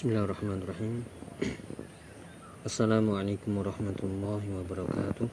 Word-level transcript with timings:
بسم 0.00 0.16
الله 0.16 0.24
الرحمن 0.32 0.58
الرحيم 0.64 0.94
السلام 2.64 3.04
عليكم 3.20 3.50
ورحمة 3.52 4.00
الله 4.00 4.42
وبركاته 4.48 5.28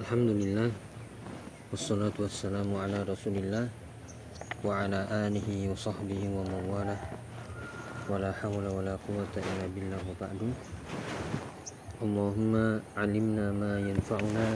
الحمد 0.00 0.30
لله 0.40 0.68
والصلاة 1.68 2.16
والسلام 2.16 2.64
على 2.64 3.04
رسول 3.04 3.36
الله 3.44 3.68
وعلى 4.64 5.00
آله 5.28 5.48
وصحبه 5.76 6.20
ومن 6.32 6.62
والاه 6.72 7.00
ولا 8.08 8.32
حول 8.40 8.64
ولا 8.64 8.96
قوة 8.96 9.34
إلا 9.36 9.64
بالله 9.76 10.00
وبعد 10.16 10.40
اللهم 12.00 12.52
علمنا 12.96 13.46
ما 13.52 13.72
ينفعنا 13.84 14.46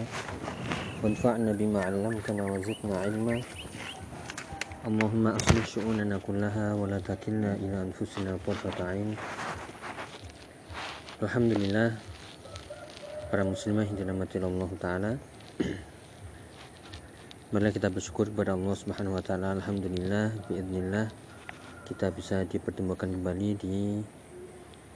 وانفعنا 1.04 1.52
بما 1.52 1.80
علمتنا 1.84 2.42
وزدنا 2.48 2.94
علما 2.96 3.36
اللهم 4.83 5.25
أصلح 5.27 5.65
شؤوننا 5.67 6.23
كلها 6.23 6.73
ولا 6.79 6.99
تكلنا 7.03 7.59
إلى 7.59 7.77
أنفسنا 7.91 8.39
طرفة 8.47 8.77
عين 8.79 9.19
Alhamdulillah 11.19 11.99
para 13.27 13.43
muslimah 13.43 13.83
yang 13.91 13.99
dirahmati 13.99 14.39
Allah 14.39 14.71
taala. 14.79 15.11
Marilah 17.51 17.75
kita 17.75 17.91
bersyukur 17.91 18.31
kepada 18.31 18.55
Allah 18.55 18.71
Subhanahu 18.79 19.19
wa 19.19 19.23
taala. 19.25 19.51
Alhamdulillah 19.59 20.47
biidznillah 20.47 21.11
kita 21.91 22.15
bisa 22.15 22.47
dipertemukan 22.47 23.11
kembali 23.11 23.49
di 23.59 23.99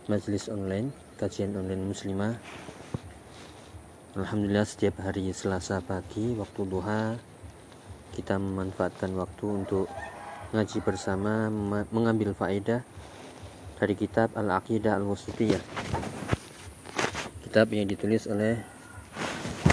majelis 0.08 0.48
online 0.48 0.96
kajian 1.20 1.60
online 1.60 1.92
muslimah. 1.92 2.40
Alhamdulillah 4.16 4.64
setiap 4.64 5.04
hari 5.04 5.28
Selasa 5.36 5.84
pagi 5.84 6.40
waktu 6.40 6.62
duha 6.64 7.20
kita 8.15 8.41
memanfaatkan 8.41 9.12
waktu 9.17 9.45
untuk 9.45 9.87
ngaji 10.48 10.78
bersama 10.81 11.53
mengambil 11.92 12.33
faedah 12.33 12.81
dari 13.77 13.95
kitab 13.95 14.33
Al-Aqidah 14.33 14.97
Al-Wasitiyah. 14.97 15.62
Kitab 17.45 17.69
yang 17.73 17.84
ditulis 17.84 18.25
oleh 18.27 18.61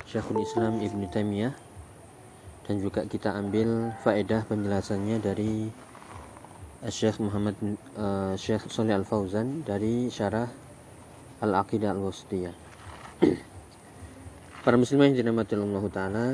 Syekhul 0.06 0.44
Islam 0.44 0.84
Ibn 0.84 1.02
Taimiyah. 1.10 1.54
Dan 2.66 2.82
juga 2.82 3.06
kita 3.06 3.34
ambil 3.38 3.94
faedah 4.02 4.42
penjelasannya 4.50 5.22
dari 5.22 5.70
Syekh 6.86 7.18
Muhammad 7.22 7.58
uh, 7.98 8.34
Syekh 8.38 8.70
Saleh 8.70 8.94
Al 8.94 9.06
Fauzan 9.06 9.66
dari 9.66 10.10
syarah 10.14 10.50
Al-Aqidah 11.42 11.94
Al-Wasitiyah. 11.94 12.56
Para 14.66 14.82
muslimah 14.82 15.10
yang 15.10 15.18
dirahmati 15.18 15.54
Allah 15.58 15.86
taala 15.94 16.26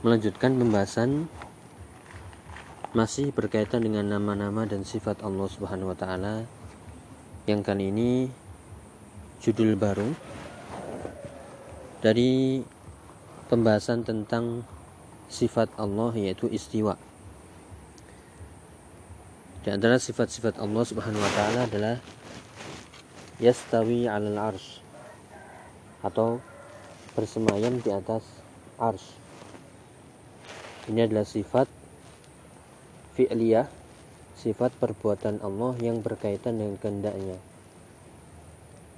melanjutkan 0.00 0.56
pembahasan 0.56 1.28
masih 2.96 3.36
berkaitan 3.36 3.84
dengan 3.84 4.08
nama-nama 4.08 4.64
dan 4.64 4.80
sifat 4.80 5.20
Allah 5.20 5.44
Subhanahu 5.44 5.92
wa 5.92 5.98
taala 5.98 6.48
yang 7.44 7.60
kali 7.60 7.92
ini 7.92 8.32
judul 9.44 9.76
baru 9.76 10.08
dari 12.00 12.64
pembahasan 13.52 14.00
tentang 14.00 14.64
sifat 15.28 15.68
Allah 15.76 16.16
yaitu 16.16 16.48
istiwa. 16.48 16.96
Di 19.60 19.68
antara 19.68 20.00
sifat-sifat 20.00 20.56
Allah 20.64 20.84
Subhanahu 20.88 21.20
wa 21.20 21.32
taala 21.36 21.68
adalah 21.68 21.96
yastawi 23.36 24.08
'alal 24.08 24.56
arsh 24.56 24.80
atau 26.00 26.40
bersemayam 27.12 27.76
di 27.84 27.92
atas 27.92 28.24
arsh 28.80 29.19
ini 30.90 31.06
adalah 31.06 31.22
sifat 31.22 31.70
fi'liyah, 33.14 33.70
sifat 34.34 34.74
perbuatan 34.74 35.38
Allah 35.38 35.78
yang 35.78 36.02
berkaitan 36.02 36.58
dengan 36.58 36.74
kehendaknya. 36.82 37.38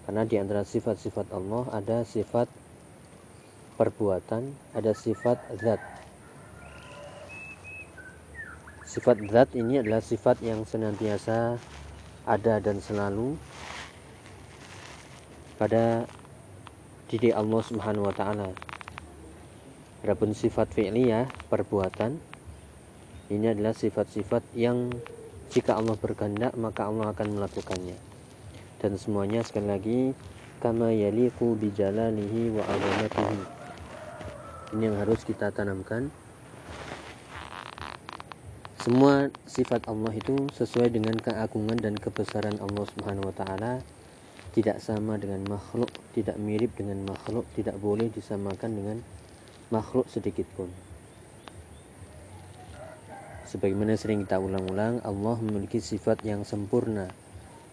Karena 0.08 0.24
di 0.24 0.40
antara 0.40 0.64
sifat-sifat 0.64 1.30
Allah 1.36 1.68
ada 1.70 2.02
sifat 2.08 2.48
perbuatan, 3.76 4.56
ada 4.72 4.96
sifat 4.96 5.36
zat. 5.60 5.78
Sifat 8.88 9.20
zat 9.28 9.52
ini 9.52 9.78
adalah 9.78 10.00
sifat 10.00 10.40
yang 10.40 10.64
senantiasa 10.64 11.60
ada 12.24 12.54
dan 12.58 12.80
selalu 12.80 13.36
pada 15.60 16.08
diri 17.12 17.30
Allah 17.30 17.60
Subhanahu 17.60 18.08
wa 18.08 18.14
taala. 18.16 18.71
Adapun 20.02 20.34
sifat 20.34 20.74
fi'liyah, 20.74 21.30
perbuatan, 21.46 22.18
ini 23.30 23.46
adalah 23.46 23.70
sifat-sifat 23.70 24.42
yang 24.58 24.90
jika 25.54 25.78
Allah 25.78 25.94
berkehendak 25.94 26.58
maka 26.58 26.90
Allah 26.90 27.14
akan 27.14 27.38
melakukannya. 27.38 27.94
Dan 28.82 28.98
semuanya 28.98 29.46
sekali 29.46 29.68
lagi 29.70 30.00
kama 30.58 30.90
yaliqu 30.90 31.54
bijalalihi 31.54 32.50
wa 32.50 32.66
azamatihi. 32.66 33.40
Ini 34.74 34.82
yang 34.90 34.96
harus 34.98 35.22
kita 35.22 35.54
tanamkan. 35.54 36.10
Semua 38.82 39.30
sifat 39.46 39.86
Allah 39.86 40.10
itu 40.18 40.50
sesuai 40.58 40.90
dengan 40.90 41.14
keagungan 41.14 41.78
dan 41.78 41.94
kebesaran 41.94 42.58
Allah 42.58 42.82
Subhanahu 42.90 43.30
wa 43.30 43.34
taala 43.38 43.72
tidak 44.50 44.82
sama 44.82 45.14
dengan 45.14 45.46
makhluk, 45.46 45.94
tidak 46.10 46.34
mirip 46.42 46.74
dengan 46.74 47.06
makhluk, 47.06 47.46
tidak 47.54 47.78
boleh 47.78 48.10
disamakan 48.10 48.70
dengan 48.74 48.98
makhluk 49.72 50.04
sedikit 50.12 50.44
pun. 50.52 50.68
Sebagaimana 53.48 53.96
sering 53.96 54.24
kita 54.24 54.36
ulang-ulang, 54.40 55.00
Allah 55.04 55.36
memiliki 55.40 55.80
sifat 55.80 56.24
yang 56.24 56.44
sempurna. 56.44 57.08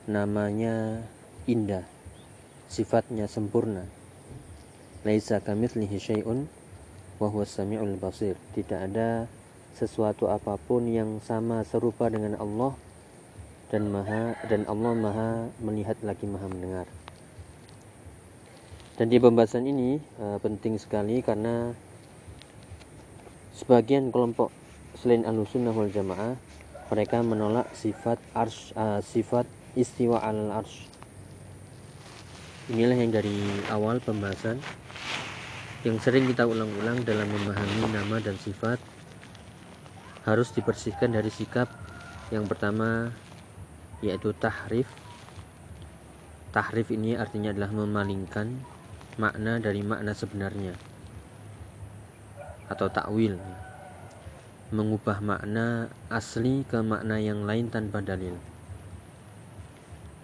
Namanya 0.07 1.03
indah. 1.47 1.83
Sifatnya 2.71 3.27
sempurna. 3.27 3.87
Laisa 5.03 5.39
kamitslihi 5.39 5.99
syai'un 5.99 6.47
wa 7.19 7.27
huwa 7.27 7.47
samiul 7.47 7.95
basir. 7.95 8.35
Tidak 8.55 8.75
ada 8.75 9.27
sesuatu 9.75 10.27
apa 10.27 10.59
pun 10.59 10.83
yang 10.87 11.23
sama 11.23 11.63
serupa 11.63 12.11
dengan 12.11 12.35
Allah 12.35 12.75
dan 13.71 13.87
maha 13.87 14.35
dan 14.51 14.67
Allah 14.67 14.93
maha 14.97 15.29
melihat 15.63 15.95
lagi 16.03 16.27
maha 16.27 16.51
mendengar. 16.51 16.87
Dan 18.99 19.07
di 19.07 19.15
pembahasan 19.15 19.63
ini 19.63 19.95
uh, 20.19 20.35
penting 20.43 20.75
sekali 20.75 21.23
karena 21.23 21.71
Sebagian 23.59 24.07
kelompok 24.07 24.55
selain 24.95 25.27
Ahlussunnah 25.27 25.75
wal 25.75 25.91
Jamaah 25.91 26.39
mereka 26.87 27.19
menolak 27.19 27.67
sifat 27.75 28.15
arsh, 28.31 28.71
uh, 28.71 29.03
sifat 29.03 29.43
istiwa 29.75 30.23
al 30.23 30.63
arsh. 30.63 30.87
Inilah 32.71 32.95
yang 32.95 33.11
dari 33.11 33.35
awal 33.67 33.99
pembahasan 33.99 34.63
yang 35.83 35.99
sering 35.99 36.31
kita 36.31 36.47
ulang-ulang 36.47 37.03
dalam 37.03 37.27
memahami 37.27 37.91
nama 37.91 38.23
dan 38.23 38.39
sifat 38.39 38.79
harus 40.23 40.55
dibersihkan 40.55 41.11
dari 41.11 41.27
sikap 41.27 41.67
yang 42.31 42.47
pertama 42.47 43.11
yaitu 43.99 44.31
tahrif. 44.39 44.87
Tahrif 46.55 46.95
ini 46.95 47.19
artinya 47.19 47.51
adalah 47.51 47.75
memalingkan 47.75 48.55
makna 49.19 49.59
dari 49.59 49.83
makna 49.83 50.15
sebenarnya 50.15 50.88
atau 52.69 52.85
takwil 52.87 53.35
mengubah 54.69 55.17
makna 55.17 55.89
asli 56.13 56.61
ke 56.61 56.77
makna 56.85 57.17
yang 57.17 57.41
lain 57.41 57.73
tanpa 57.73 58.05
dalil. 58.05 58.37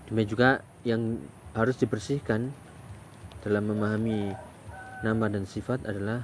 Demikian 0.06 0.30
juga 0.30 0.50
yang 0.86 1.18
harus 1.58 1.82
dibersihkan 1.82 2.54
dalam 3.42 3.74
memahami 3.74 4.38
nama 5.02 5.26
dan 5.34 5.50
sifat 5.50 5.82
adalah 5.90 6.22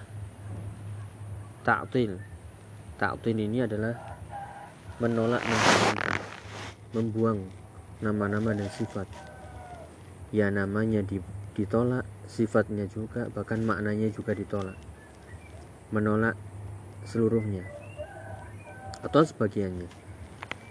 ta'til. 1.66 2.22
Ta'til 3.02 3.38
ini 3.42 3.66
adalah 3.66 3.98
menolak 5.02 5.42
nama 5.42 5.74
membuang 6.94 7.42
nama-nama 8.06 8.54
dan 8.54 8.70
sifat. 8.70 9.10
Ya 10.30 10.54
namanya 10.54 11.02
ditolak, 11.58 12.06
sifatnya 12.30 12.86
juga 12.86 13.34
bahkan 13.34 13.66
maknanya 13.66 14.14
juga 14.14 14.38
ditolak 14.38 14.78
menolak 15.92 16.40
seluruhnya 17.06 17.68
atau 19.04 19.22
sebagiannya. 19.22 19.90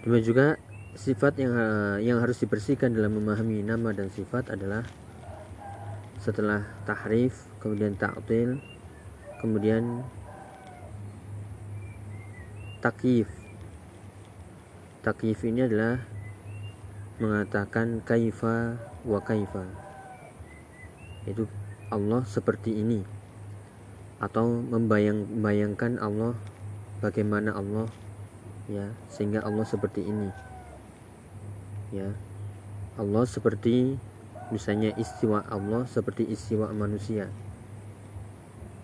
Demikian 0.01 0.25
juga 0.25 0.47
sifat 0.97 1.39
yang 1.39 1.53
yang 2.01 2.17
harus 2.19 2.41
dibersihkan 2.41 2.91
dalam 2.91 3.15
memahami 3.15 3.63
nama 3.63 3.93
dan 3.95 4.09
sifat 4.11 4.51
adalah 4.51 4.83
setelah 6.21 6.65
tahrif, 6.85 7.49
kemudian 7.61 7.97
ta'til, 7.97 8.61
kemudian 9.41 10.05
takyif. 12.81 13.29
Takyif 15.01 15.39
ini 15.45 15.65
adalah 15.65 16.01
mengatakan 17.17 18.05
kaifa 18.05 18.77
wa 19.05 19.19
kaifa. 19.21 19.65
Itu 21.25 21.45
Allah 21.89 22.25
seperti 22.25 22.81
ini 22.81 23.20
atau 24.21 24.61
membayang-bayangkan 24.61 25.97
Allah 25.97 26.37
bagaimana 27.01 27.57
Allah 27.57 27.89
ya 28.69 28.93
sehingga 29.09 29.41
Allah 29.41 29.65
seperti 29.65 30.05
ini. 30.05 30.29
Ya 31.89 32.13
Allah 33.01 33.25
seperti 33.25 33.97
misalnya 34.53 34.93
istiwa 34.93 35.41
Allah 35.49 35.89
seperti 35.89 36.29
istiwa 36.29 36.69
manusia. 36.69 37.33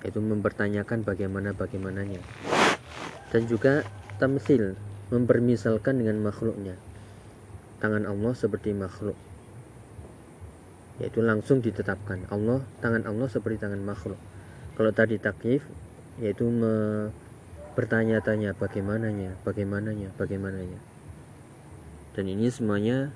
Itu 0.01 0.17
mempertanyakan 0.25 1.05
bagaimana 1.05 1.53
bagaimananya. 1.53 2.19
Dan 3.29 3.45
juga 3.45 3.85
tamsil 4.17 4.73
mempermisalkan 5.13 6.01
dengan 6.01 6.17
makhluknya. 6.25 6.81
Tangan 7.77 8.09
Allah 8.09 8.33
seperti 8.33 8.73
makhluk. 8.73 9.19
Yaitu 10.97 11.21
langsung 11.21 11.61
ditetapkan. 11.61 12.25
Allah 12.33 12.65
tangan 12.81 13.05
Allah 13.05 13.29
seperti 13.29 13.61
tangan 13.61 13.85
makhluk 13.85 14.17
kalau 14.77 14.93
tadi 14.93 15.17
takyif 15.17 15.65
yaitu 16.21 16.45
me, 16.45 17.09
bertanya-tanya 17.73 18.53
bagaimananya 18.53 19.33
bagaimananya 19.41 20.13
bagaimananya. 20.13 20.77
Dan 22.13 22.29
ini 22.29 22.53
semuanya 22.53 23.09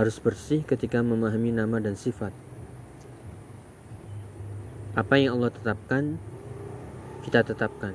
harus 0.00 0.16
bersih 0.20 0.64
ketika 0.64 1.04
memahami 1.04 1.52
nama 1.52 1.80
dan 1.84 2.00
sifat. 2.00 2.32
Apa 4.96 5.20
yang 5.20 5.36
Allah 5.36 5.52
tetapkan 5.52 6.16
kita 7.24 7.44
tetapkan. 7.44 7.92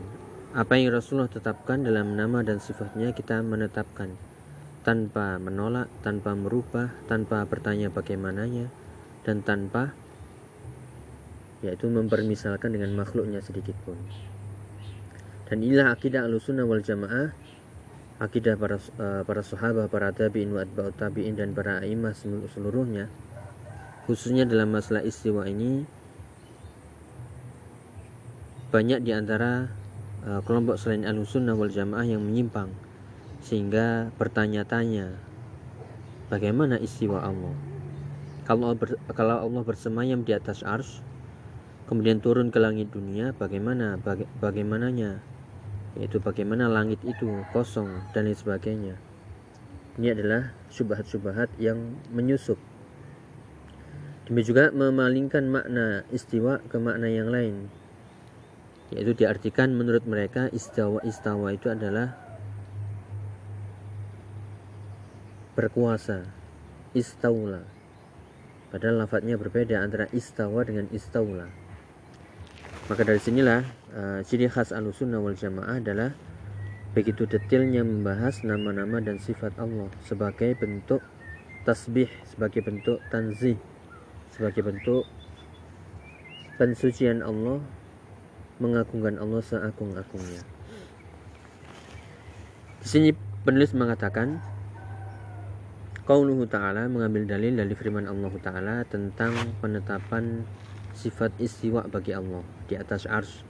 Apa 0.51 0.77
yang 0.77 0.91
Rasulullah 0.91 1.31
tetapkan 1.31 1.81
dalam 1.81 2.13
nama 2.13 2.43
dan 2.45 2.61
sifatnya 2.61 3.15
kita 3.15 3.39
menetapkan. 3.41 4.13
Tanpa 4.83 5.39
menolak, 5.39 5.87
tanpa 6.03 6.35
merubah, 6.35 6.91
tanpa 7.07 7.47
bertanya 7.47 7.87
bagaimananya, 7.87 8.67
dan 9.23 9.39
tanpa 9.39 9.95
yaitu 11.61 11.89
mempermisalkan 11.89 12.73
dengan 12.73 12.93
makhluknya 12.97 13.41
sedikit 13.41 13.77
pun. 13.85 13.97
Dan 15.49 15.61
inilah 15.61 15.93
akidah 15.93 16.25
al-sunnah 16.25 16.65
wal 16.65 16.81
jamaah, 16.81 17.33
akidah 18.17 18.57
para 18.57 18.77
uh, 18.77 19.21
para 19.25 19.41
sahabat, 19.45 19.89
para 19.89 20.09
tabi'in 20.13 20.53
wa 20.53 20.65
tabi'in 20.93 21.37
dan 21.37 21.53
para 21.53 21.85
imam 21.85 22.13
seluruhnya, 22.49 23.09
khususnya 24.09 24.47
dalam 24.47 24.73
masalah 24.73 25.05
istiwa 25.05 25.45
ini 25.45 25.85
banyak 28.71 29.03
di 29.03 29.11
antara 29.11 29.67
uh, 30.23 30.39
kelompok 30.47 30.79
selain 30.79 31.03
al-sunnah 31.03 31.53
wal 31.53 31.67
jamaah 31.67 32.07
yang 32.07 32.23
menyimpang 32.23 32.71
sehingga 33.43 34.13
bertanya-tanya 34.15 35.17
bagaimana 36.31 36.79
istiwa 36.79 37.19
Allah 37.19 37.51
kalau 38.47 39.37
Allah 39.43 39.61
bersemayam 39.67 40.23
di 40.23 40.31
atas 40.31 40.63
ars 40.63 41.03
kemudian 41.91 42.23
turun 42.23 42.55
ke 42.55 42.59
langit 42.63 42.87
dunia 42.87 43.35
bagaimana 43.35 43.99
baga, 43.99 44.23
bagaimananya? 44.39 45.19
Yaitu 45.99 46.23
bagaimana 46.23 46.71
langit 46.71 47.03
itu 47.03 47.43
kosong 47.51 48.07
dan 48.15 48.31
lain 48.31 48.39
sebagainya. 48.39 48.95
Ini 49.99 50.15
adalah 50.15 50.55
syubhat-syubhat 50.71 51.51
yang 51.59 51.99
menyusup. 52.07 52.55
Demikian 54.23 54.47
juga 54.47 54.65
memalingkan 54.71 55.51
makna 55.51 56.07
istiwa 56.15 56.63
ke 56.63 56.79
makna 56.79 57.11
yang 57.11 57.27
lain. 57.27 57.67
Yaitu 58.95 59.11
diartikan 59.11 59.75
menurut 59.75 60.07
mereka 60.07 60.47
istawa 60.55 61.03
istawa 61.03 61.51
itu 61.51 61.67
adalah 61.67 62.15
berkuasa 65.59 66.23
istaula. 66.95 67.67
Padahal 68.71 69.03
lafadznya 69.03 69.35
berbeda 69.35 69.83
antara 69.83 70.07
istawa 70.15 70.63
dengan 70.63 70.87
istaula 70.95 71.60
maka 72.89 73.01
dari 73.05 73.21
sinilah 73.21 73.61
uh, 73.93 74.19
ciri 74.25 74.49
khas 74.49 74.73
alusunnah 74.73 75.21
wal 75.21 75.37
jamaah 75.37 75.77
adalah 75.77 76.15
begitu 76.97 77.29
detailnya 77.29 77.85
membahas 77.85 78.41
nama-nama 78.41 78.99
dan 78.99 79.21
sifat 79.21 79.55
Allah 79.61 79.87
sebagai 80.05 80.57
bentuk 80.57 80.99
tasbih 81.67 82.09
sebagai 82.25 82.65
bentuk 82.65 82.97
tanzih 83.13 83.55
sebagai 84.33 84.65
bentuk 84.65 85.05
pensucian 86.61 87.21
Allah 87.25 87.61
mengagungkan 88.61 89.17
Allah 89.17 89.41
seagung-agungnya. 89.41 90.45
Di 92.81 92.87
sini 92.87 93.09
penulis 93.41 93.73
mengatakan 93.73 94.41
Qauluhu 96.05 96.49
ta'ala 96.49 96.89
mengambil 96.89 97.29
dalil 97.29 97.57
dari 97.57 97.73
firman 97.77 98.09
Allah 98.09 98.33
ta'ala 98.41 98.75
tentang 98.89 99.33
penetapan 99.61 100.45
sifat 101.01 101.33
istiwa 101.41 101.89
bagi 101.89 102.13
Allah 102.13 102.45
di 102.69 102.77
atas 102.77 103.09
ars 103.09 103.41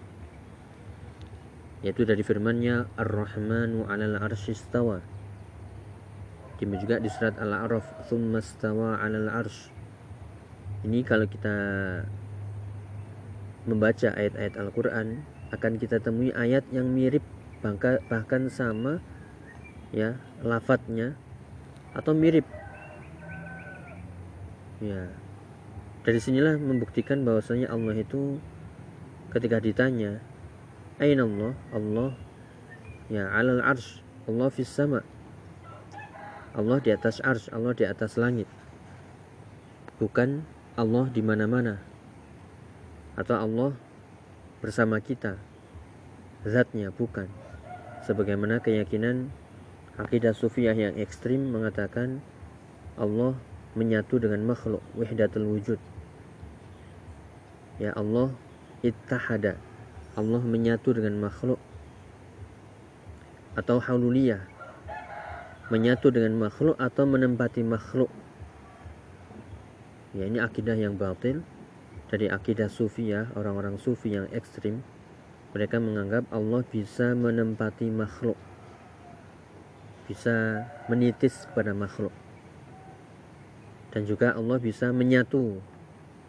yaitu 1.81 2.05
dari 2.05 2.21
firmannya 2.21 2.87
Ar-Rahmanu 2.93 3.89
'alal 3.89 4.21
arsy 4.21 4.53
istawa. 4.53 5.01
Demikian 6.61 6.77
juga 6.77 6.95
di 7.01 7.09
surat 7.09 7.41
Al-A'raf 7.41 8.05
Thumma 8.05 8.37
stawa 8.37 9.01
'alal 9.01 9.49
Ini 10.85 11.01
kalau 11.01 11.25
kita 11.25 11.57
membaca 13.65 14.13
ayat-ayat 14.13 14.61
Al-Qur'an 14.61 15.25
akan 15.49 15.73
kita 15.81 15.97
temui 15.97 16.29
ayat 16.37 16.61
yang 16.69 16.85
mirip 16.93 17.25
bahkan 18.09 18.49
sama 18.49 19.01
ya 19.89 20.21
lafadznya 20.45 21.17
atau 21.97 22.13
mirip. 22.13 22.45
Ya 24.81 25.20
dari 26.01 26.17
sinilah 26.17 26.57
membuktikan 26.57 27.21
bahwasanya 27.21 27.69
Allah 27.69 27.93
itu 27.93 28.41
ketika 29.29 29.61
ditanya 29.61 30.17
Aina 31.01 31.25
Allah? 31.25 31.53
Allah 31.73 32.09
ya 33.09 33.29
alal 33.33 33.61
arsh 33.61 34.01
Allah 34.29 34.49
fis 34.53 34.69
sama. 34.69 35.01
Allah 36.53 36.77
di 36.77 36.93
atas 36.93 37.17
arsh 37.25 37.49
Allah 37.49 37.73
di 37.73 37.85
atas 37.89 38.21
langit. 38.21 38.45
Bukan 39.97 40.45
Allah 40.77 41.09
di 41.09 41.21
mana-mana. 41.25 41.81
Atau 43.17 43.37
Allah 43.37 43.73
bersama 44.61 45.01
kita. 45.01 45.41
Zatnya 46.45 46.93
bukan. 46.93 47.29
Sebagaimana 48.05 48.61
keyakinan 48.61 49.29
Akidah 49.97 50.33
Sufiyah 50.33 50.73
yang 50.73 50.97
ekstrim 50.97 51.53
mengatakan 51.53 52.25
Allah 52.97 53.37
menyatu 53.77 54.17
dengan 54.17 54.45
makhluk 54.45 54.81
wahdatul 54.93 55.49
wujud. 55.49 55.90
Ya 57.81 57.97
Allah 57.97 58.29
ittahada. 58.85 59.57
Allah 60.13 60.37
menyatu 60.37 60.93
dengan 60.93 61.17
makhluk. 61.17 61.57
Atau 63.57 63.81
haluliyah 63.81 64.45
menyatu 65.73 66.13
dengan 66.13 66.37
makhluk 66.37 66.77
atau 66.77 67.09
menempati 67.09 67.65
makhluk. 67.65 68.13
Ya 70.13 70.29
ini 70.29 70.37
akidah 70.37 70.77
yang 70.77 70.93
batil. 70.93 71.41
Dari 72.13 72.29
akidah 72.29 72.69
sufiyah 72.69 73.33
orang-orang 73.33 73.81
sufi 73.81 74.13
yang 74.13 74.29
ekstrim. 74.29 74.85
Mereka 75.57 75.81
menganggap 75.81 76.29
Allah 76.29 76.61
bisa 76.61 77.17
menempati 77.17 77.89
makhluk. 77.89 78.37
Bisa 80.05 80.69
menitis 80.85 81.49
kepada 81.49 81.73
makhluk. 81.73 82.13
Dan 83.89 84.05
juga 84.05 84.37
Allah 84.37 84.61
bisa 84.61 84.93
menyatu 84.93 85.63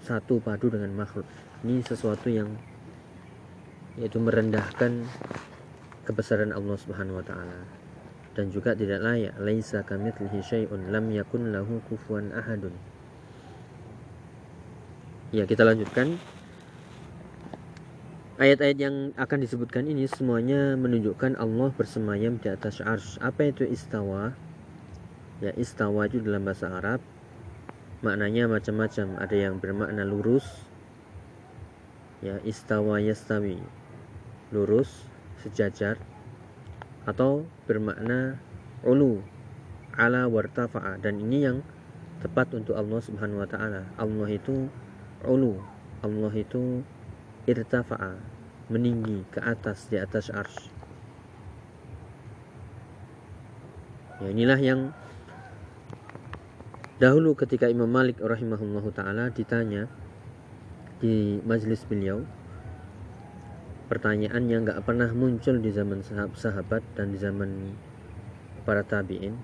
satu 0.02 0.42
padu 0.42 0.68
dengan 0.68 0.90
makhluk 0.98 1.26
ini 1.62 1.78
sesuatu 1.86 2.26
yang 2.26 2.50
yaitu 3.94 4.18
merendahkan 4.18 5.06
kebesaran 6.02 6.50
Allah 6.50 6.74
Subhanahu 6.74 7.22
wa 7.22 7.26
taala 7.26 7.62
dan 8.34 8.50
juga 8.50 8.74
tidak 8.74 8.98
layak 8.98 9.36
laisa 9.38 9.86
kamitslihi 9.86 10.40
syai'un 10.42 10.90
lam 10.90 11.06
yakun 11.14 11.54
lahu 11.54 11.78
kufuwan 11.86 12.34
ahadun 12.34 12.74
ya 15.30 15.46
kita 15.46 15.62
lanjutkan 15.62 16.18
Ayat-ayat 18.42 18.78
yang 18.80 18.96
akan 19.14 19.38
disebutkan 19.38 19.86
ini 19.86 20.10
semuanya 20.10 20.74
menunjukkan 20.74 21.38
Allah 21.38 21.70
bersemayam 21.78 22.42
di 22.42 22.50
atas 22.50 22.82
ars. 22.82 23.14
Apa 23.22 23.54
itu 23.54 23.62
istawa? 23.62 24.34
Ya, 25.38 25.54
istawa 25.54 26.10
itu 26.10 26.18
dalam 26.18 26.42
bahasa 26.42 26.66
Arab 26.66 26.98
maknanya 28.02 28.50
macam-macam. 28.50 29.16
Ada 29.22 29.36
yang 29.48 29.62
bermakna 29.62 30.02
lurus. 30.02 30.44
Ya, 32.22 32.38
istawa 32.42 32.98
yastawi. 32.98 33.58
Lurus, 34.52 35.06
sejajar 35.42 35.98
atau 37.02 37.42
bermakna 37.66 38.38
ulu 38.86 39.22
ala 39.98 40.30
wartafa'a 40.30 41.02
dan 41.02 41.18
ini 41.18 41.38
yang 41.42 41.58
tepat 42.22 42.54
untuk 42.54 42.78
Allah 42.78 43.00
Subhanahu 43.02 43.42
wa 43.42 43.48
taala. 43.48 43.82
Allah 43.98 44.28
itu 44.30 44.70
ulu. 45.26 45.58
Allah 46.02 46.32
itu 46.34 46.86
irtafa'a 47.46 48.18
meninggi 48.70 49.26
ke 49.34 49.42
atas 49.42 49.90
di 49.90 49.98
atas 49.98 50.30
ars. 50.30 50.54
Ya, 54.22 54.30
inilah 54.30 54.60
yang 54.62 54.80
dahulu 57.02 57.34
ketika 57.34 57.66
Imam 57.66 57.90
Malik 57.90 58.22
rahimahullahu 58.22 58.94
taala 58.94 59.26
ditanya 59.34 59.90
di 61.02 61.42
majelis 61.42 61.82
beliau 61.82 62.22
pertanyaan 63.90 64.46
yang 64.46 64.62
nggak 64.62 64.86
pernah 64.86 65.10
muncul 65.10 65.58
di 65.58 65.74
zaman 65.74 66.06
sahabat 66.30 66.86
dan 66.94 67.10
di 67.10 67.18
zaman 67.18 67.74
para 68.62 68.86
tabi'in. 68.86 69.34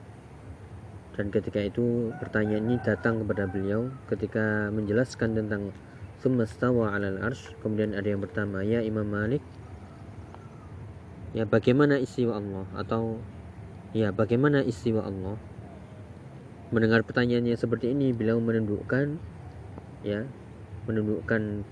Dan 1.18 1.34
ketika 1.34 1.58
itu 1.58 2.14
pertanyaan 2.22 2.70
ini 2.70 2.78
datang 2.78 3.26
kepada 3.26 3.50
beliau 3.50 3.90
ketika 4.06 4.70
menjelaskan 4.70 5.34
tentang 5.34 5.74
summastawa 6.22 6.94
alal 6.94 7.18
arsh 7.26 7.58
kemudian 7.58 7.90
ada 7.90 8.06
yang 8.06 8.22
bertanya 8.22 8.62
ya 8.62 8.86
Imam 8.86 9.10
Malik 9.10 9.42
ya 11.34 11.42
bagaimana 11.42 11.98
istiwa 11.98 12.38
Allah? 12.38 12.70
Atau 12.78 13.18
ya 13.90 14.14
bagaimana 14.14 14.62
istiwa 14.62 15.02
Allah 15.02 15.57
mendengar 16.68 17.00
pertanyaannya 17.00 17.56
seperti 17.56 17.96
ini 17.96 18.12
beliau 18.12 18.36
menundukkan 18.40 19.16
ya 20.04 20.28
menundukkan 20.84 21.64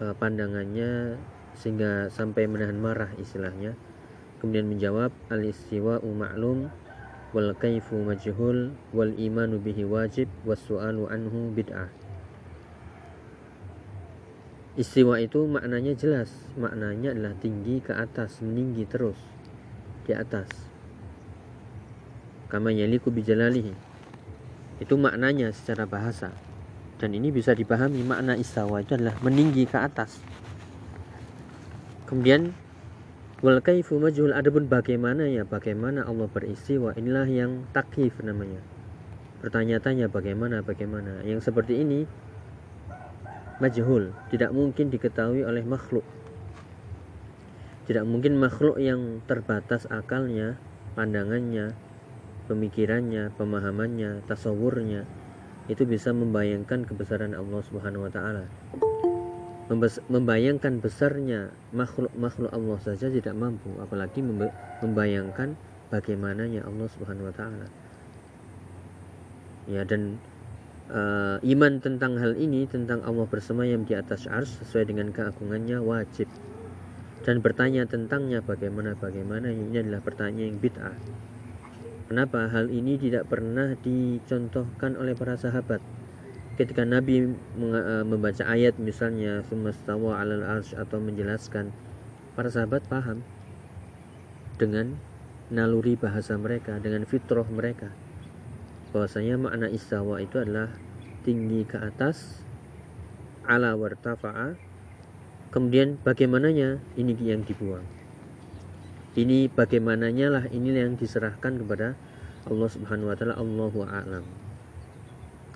uh, 0.00 0.14
pandangannya 0.16 1.20
sehingga 1.52 2.08
sampai 2.08 2.48
menahan 2.48 2.80
marah 2.80 3.12
istilahnya 3.20 3.76
kemudian 4.40 4.66
menjawab 4.66 5.12
al 5.28 5.44
istiwa 5.44 6.00
ma'lum 6.00 6.72
wal 7.36 7.52
kaifu 7.56 8.00
majhul 8.00 8.72
wal 8.96 9.12
imanu 9.20 9.60
bihi 9.60 9.84
wajib 9.84 10.32
was 10.48 10.60
su'alu 10.64 11.08
anhu 11.12 11.52
bid'ah 11.52 11.92
Istiwa 14.72 15.20
itu 15.20 15.44
maknanya 15.44 15.92
jelas, 15.92 16.32
maknanya 16.56 17.12
adalah 17.12 17.36
tinggi 17.36 17.84
ke 17.84 17.92
atas, 17.92 18.40
meninggi 18.40 18.88
terus 18.88 19.20
di 20.08 20.16
atas. 20.16 20.48
Kama 22.48 22.72
yaliku 22.72 23.12
bijalalihi. 23.12 23.91
Itu 24.82 24.98
maknanya 24.98 25.54
secara 25.54 25.86
bahasa. 25.86 26.34
Dan 26.98 27.14
ini 27.14 27.30
bisa 27.30 27.54
dipahami 27.54 28.02
makna 28.02 28.34
istawa 28.34 28.82
itu 28.82 28.98
adalah 28.98 29.14
meninggi 29.22 29.62
ke 29.62 29.78
atas. 29.78 30.18
Kemudian 32.10 32.50
wal 33.46 33.62
kaifu 33.62 34.02
majhul 34.02 34.34
adapun 34.34 34.66
bagaimana 34.66 35.30
ya 35.30 35.46
bagaimana 35.46 36.02
Allah 36.02 36.26
beristiwa 36.26 36.98
inilah 36.98 37.30
yang 37.30 37.62
takhif 37.70 38.18
namanya. 38.26 38.58
Pertanyaannya 39.38 40.10
bagaimana 40.10 40.66
bagaimana. 40.66 41.22
Yang 41.22 41.46
seperti 41.50 41.78
ini 41.82 42.06
majhul, 43.62 44.10
tidak 44.34 44.50
mungkin 44.50 44.90
diketahui 44.90 45.46
oleh 45.46 45.62
makhluk. 45.62 46.02
Tidak 47.86 48.02
mungkin 48.02 48.38
makhluk 48.38 48.78
yang 48.82 49.22
terbatas 49.26 49.86
akalnya, 49.90 50.58
pandangannya, 50.98 51.74
pemikirannya, 52.52 53.32
pemahamannya, 53.40 54.28
tasawurnya 54.28 55.08
itu 55.72 55.88
bisa 55.88 56.12
membayangkan 56.12 56.84
kebesaran 56.84 57.32
Allah 57.32 57.64
Subhanahu 57.64 58.04
wa 58.04 58.12
taala. 58.12 58.44
Membayangkan 60.12 60.84
besarnya 60.84 61.48
makhluk-makhluk 61.72 62.52
Allah 62.52 62.78
saja 62.84 63.08
tidak 63.08 63.32
mampu, 63.32 63.72
apalagi 63.80 64.20
membayangkan 64.84 65.56
bagaimananya 65.88 66.68
Allah 66.68 66.88
Subhanahu 66.92 67.32
wa 67.32 67.34
taala. 67.34 67.68
Ya 69.64 69.86
dan 69.88 70.20
uh, 70.92 71.38
iman 71.40 71.72
tentang 71.80 72.18
hal 72.20 72.36
ini 72.36 72.68
tentang 72.68 73.00
Allah 73.06 73.24
bersemayam 73.24 73.88
di 73.88 73.96
atas 73.96 74.28
ars 74.28 74.60
sesuai 74.60 74.92
dengan 74.92 75.08
keagungannya 75.14 75.78
wajib 75.80 76.28
dan 77.22 77.38
bertanya 77.38 77.86
tentangnya 77.86 78.42
bagaimana 78.42 78.98
bagaimana 78.98 79.54
ini 79.54 79.78
adalah 79.78 80.02
pertanyaan 80.02 80.54
yang 80.54 80.58
bid'ah 80.58 80.96
kenapa 82.12 82.44
hal 82.52 82.68
ini 82.68 83.00
tidak 83.00 83.32
pernah 83.32 83.72
dicontohkan 83.80 85.00
oleh 85.00 85.16
para 85.16 85.32
sahabat? 85.40 85.80
Ketika 86.60 86.84
Nabi 86.84 87.24
eh, 87.24 88.04
membaca 88.04 88.44
ayat 88.44 88.76
misalnya 88.76 89.40
sumastawa 89.48 90.20
alal 90.20 90.44
arsh 90.44 90.76
atau 90.76 91.00
menjelaskan 91.00 91.72
para 92.36 92.52
sahabat 92.52 92.84
paham 92.84 93.24
dengan 94.60 95.00
naluri 95.48 95.96
bahasa 95.96 96.36
mereka 96.36 96.76
dengan 96.84 97.08
fitrah 97.08 97.48
mereka. 97.48 97.88
Bahwasanya 98.92 99.40
makna 99.40 99.72
istawa 99.72 100.20
itu 100.20 100.36
adalah 100.36 100.68
tinggi 101.24 101.64
ke 101.64 101.80
atas 101.80 102.44
ala 103.48 103.72
wartafa'a 103.72 104.52
kemudian 105.48 105.96
bagaimananya 106.04 106.76
ini 107.00 107.16
yang 107.24 107.40
dibuang 107.40 108.01
ini 109.12 109.44
bagaimananya 109.52 110.26
lah 110.32 110.44
ini 110.48 110.72
yang 110.72 110.96
diserahkan 110.96 111.60
kepada 111.60 111.92
Allah 112.48 112.68
Subhanahu 112.72 113.12
wa 113.12 113.16
taala. 113.16 113.34
Allahu 113.36 113.84
a'lam. 113.84 114.24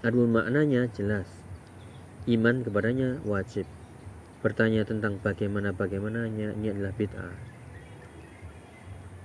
Adapun 0.05 0.29
maknanya 0.29 0.87
jelas. 0.93 1.25
Iman 2.29 2.61
kepadanya 2.61 3.23
wajib. 3.25 3.65
Bertanya 4.45 4.85
tentang 4.85 5.19
bagaimana 5.19 5.73
bagaimananya 5.73 6.53
ini 6.55 6.69
adalah 6.71 6.93
bid'ah. 6.95 7.35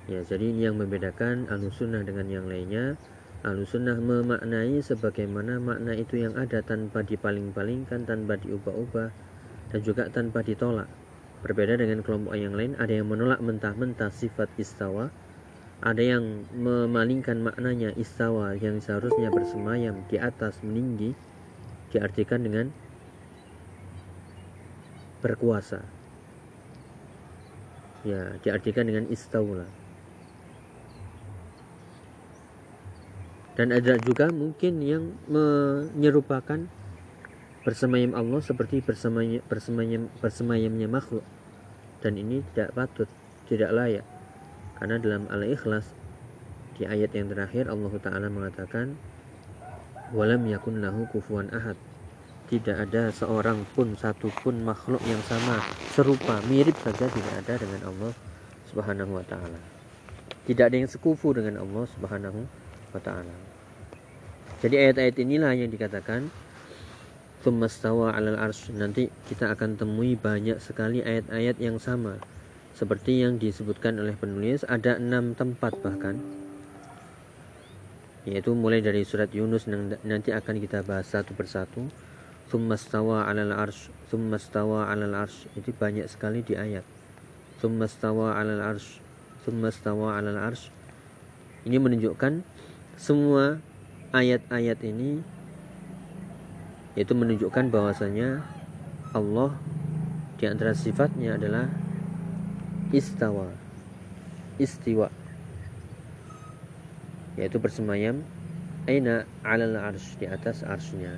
Ya 0.09 0.23
jadi 0.23 0.49
ini 0.49 0.65
yang 0.65 0.79
membedakan 0.79 1.51
alusunah 1.51 2.01
dengan 2.07 2.31
yang 2.31 2.45
lainnya. 2.47 2.95
Ahlussunnah 3.41 3.97
memaknai 3.97 4.85
sebagaimana 4.85 5.57
makna 5.57 5.97
itu 5.97 6.21
yang 6.21 6.37
ada 6.37 6.61
tanpa 6.61 7.01
dipaling-palingkan, 7.01 8.05
tanpa 8.05 8.37
diubah-ubah, 8.37 9.09
dan 9.73 9.79
juga 9.81 10.13
tanpa 10.13 10.45
ditolak. 10.45 11.00
Berbeda 11.41 11.77
dengan 11.77 12.05
kelompok 12.05 12.37
yang 12.37 12.53
lain, 12.53 12.77
ada 12.77 12.93
yang 12.93 13.09
menolak 13.09 13.41
mentah-mentah 13.41 14.13
sifat 14.13 14.49
istawa, 14.61 15.09
ada 15.81 16.01
yang 16.01 16.45
memalingkan 16.53 17.41
maknanya 17.41 17.89
istawa 17.97 18.53
yang 18.57 18.77
seharusnya 18.77 19.33
bersemayam 19.33 20.05
di 20.05 20.21
atas 20.21 20.61
meninggi, 20.61 21.17
diartikan 21.89 22.45
dengan 22.45 22.69
berkuasa. 25.25 25.81
Ya, 28.05 28.37
diartikan 28.41 28.85
dengan 28.85 29.09
istaula. 29.09 29.65
dan 33.61 33.75
ada 33.75 33.99
juga 34.01 34.31
mungkin 34.31 34.79
yang 34.81 35.03
menyerupakan 35.29 36.65
bersemayam 37.61 38.17
Allah 38.17 38.41
seperti 38.41 38.81
bersemayam 38.81 39.41
bersemayam 39.45 40.09
bersemayamnya 40.21 40.87
makhluk. 40.89 41.25
Dan 42.01 42.17
ini 42.17 42.41
tidak 42.53 42.73
patut 42.73 43.09
tidak 43.45 43.71
layak. 43.75 44.05
Karena 44.79 44.97
dalam 44.97 45.29
al-ikhlas 45.29 45.85
di 46.79 46.89
ayat 46.89 47.13
yang 47.13 47.29
terakhir 47.29 47.69
Allah 47.69 47.93
taala 48.01 48.27
mengatakan 48.31 48.97
walam 50.15 50.41
yakun 50.49 50.81
lahu 50.81 51.05
kufuwan 51.11 51.51
ahad. 51.53 51.77
Tidak 52.51 52.75
ada 52.75 53.13
seorang 53.15 53.63
pun 53.77 53.95
satu 53.95 54.27
pun 54.43 54.59
makhluk 54.59 54.99
yang 55.07 55.21
sama 55.23 55.63
serupa 55.95 56.43
mirip 56.51 56.75
saja 56.83 57.07
tidak 57.07 57.35
ada 57.45 57.53
dengan 57.63 57.81
Allah 57.87 58.11
Subhanahu 58.67 59.15
wa 59.15 59.25
taala. 59.29 59.61
Tidak 60.43 60.65
ada 60.67 60.75
yang 60.75 60.89
sekufu 60.89 61.31
dengan 61.31 61.63
Allah 61.63 61.85
Subhanahu 61.95 62.39
wa 62.91 62.99
taala. 62.99 63.35
Jadi 64.59 64.75
ayat-ayat 64.77 65.15
inilah 65.21 65.53
yang 65.55 65.71
dikatakan 65.71 66.27
Tumastawa 67.41 68.13
alal 68.13 68.37
arsh. 68.37 68.69
Nanti 68.69 69.09
kita 69.25 69.49
akan 69.57 69.73
temui 69.73 70.13
banyak 70.13 70.61
sekali 70.61 71.01
ayat-ayat 71.01 71.57
yang 71.57 71.81
sama. 71.81 72.21
Seperti 72.77 73.25
yang 73.25 73.35
disebutkan 73.41 73.99
oleh 73.99 74.15
penulis 74.15 74.61
Ada 74.63 75.01
enam 75.01 75.33
tempat 75.33 75.73
bahkan. 75.81 76.21
Yaitu 78.29 78.53
mulai 78.53 78.85
dari 78.85 79.01
surat 79.01 79.33
Yunus 79.33 79.65
Nanti 80.05 80.29
akan 80.29 80.55
kita 80.61 80.85
bahas 80.85 81.09
satu 81.09 81.33
persatu. 81.33 81.89
Tumastawa 82.53 83.25
alal 83.25 83.57
arsh. 83.57 83.89
Tumastawa 84.13 84.93
alal 84.93 85.17
arsh. 85.17 85.49
Itu 85.57 85.73
banyak 85.73 86.05
sekali 86.05 86.45
di 86.45 86.53
ayat. 86.53 86.85
Tumastawa 87.57 88.37
alal 88.37 88.61
arsh. 88.61 89.01
Tumastawa 89.41 90.21
alal 90.21 90.37
arsh. 90.37 90.69
Ini 91.65 91.81
menunjukkan 91.81 92.45
semua 93.01 93.57
ayat-ayat 94.13 94.77
ini 94.85 95.40
yaitu 96.95 97.15
menunjukkan 97.15 97.71
bahwasanya 97.71 98.43
Allah 99.11 99.55
di 100.41 100.45
antara 100.49 100.75
sifatnya 100.75 101.39
adalah 101.39 101.69
istawa 102.91 103.51
istiwa. 104.61 105.09
Yaitu 107.39 107.57
bersemayam 107.57 108.21
aina 108.85 109.25
alal 109.41 109.77
arsh 109.79 110.19
di 110.21 110.29
atas 110.29 110.61
arsnya. 110.61 111.17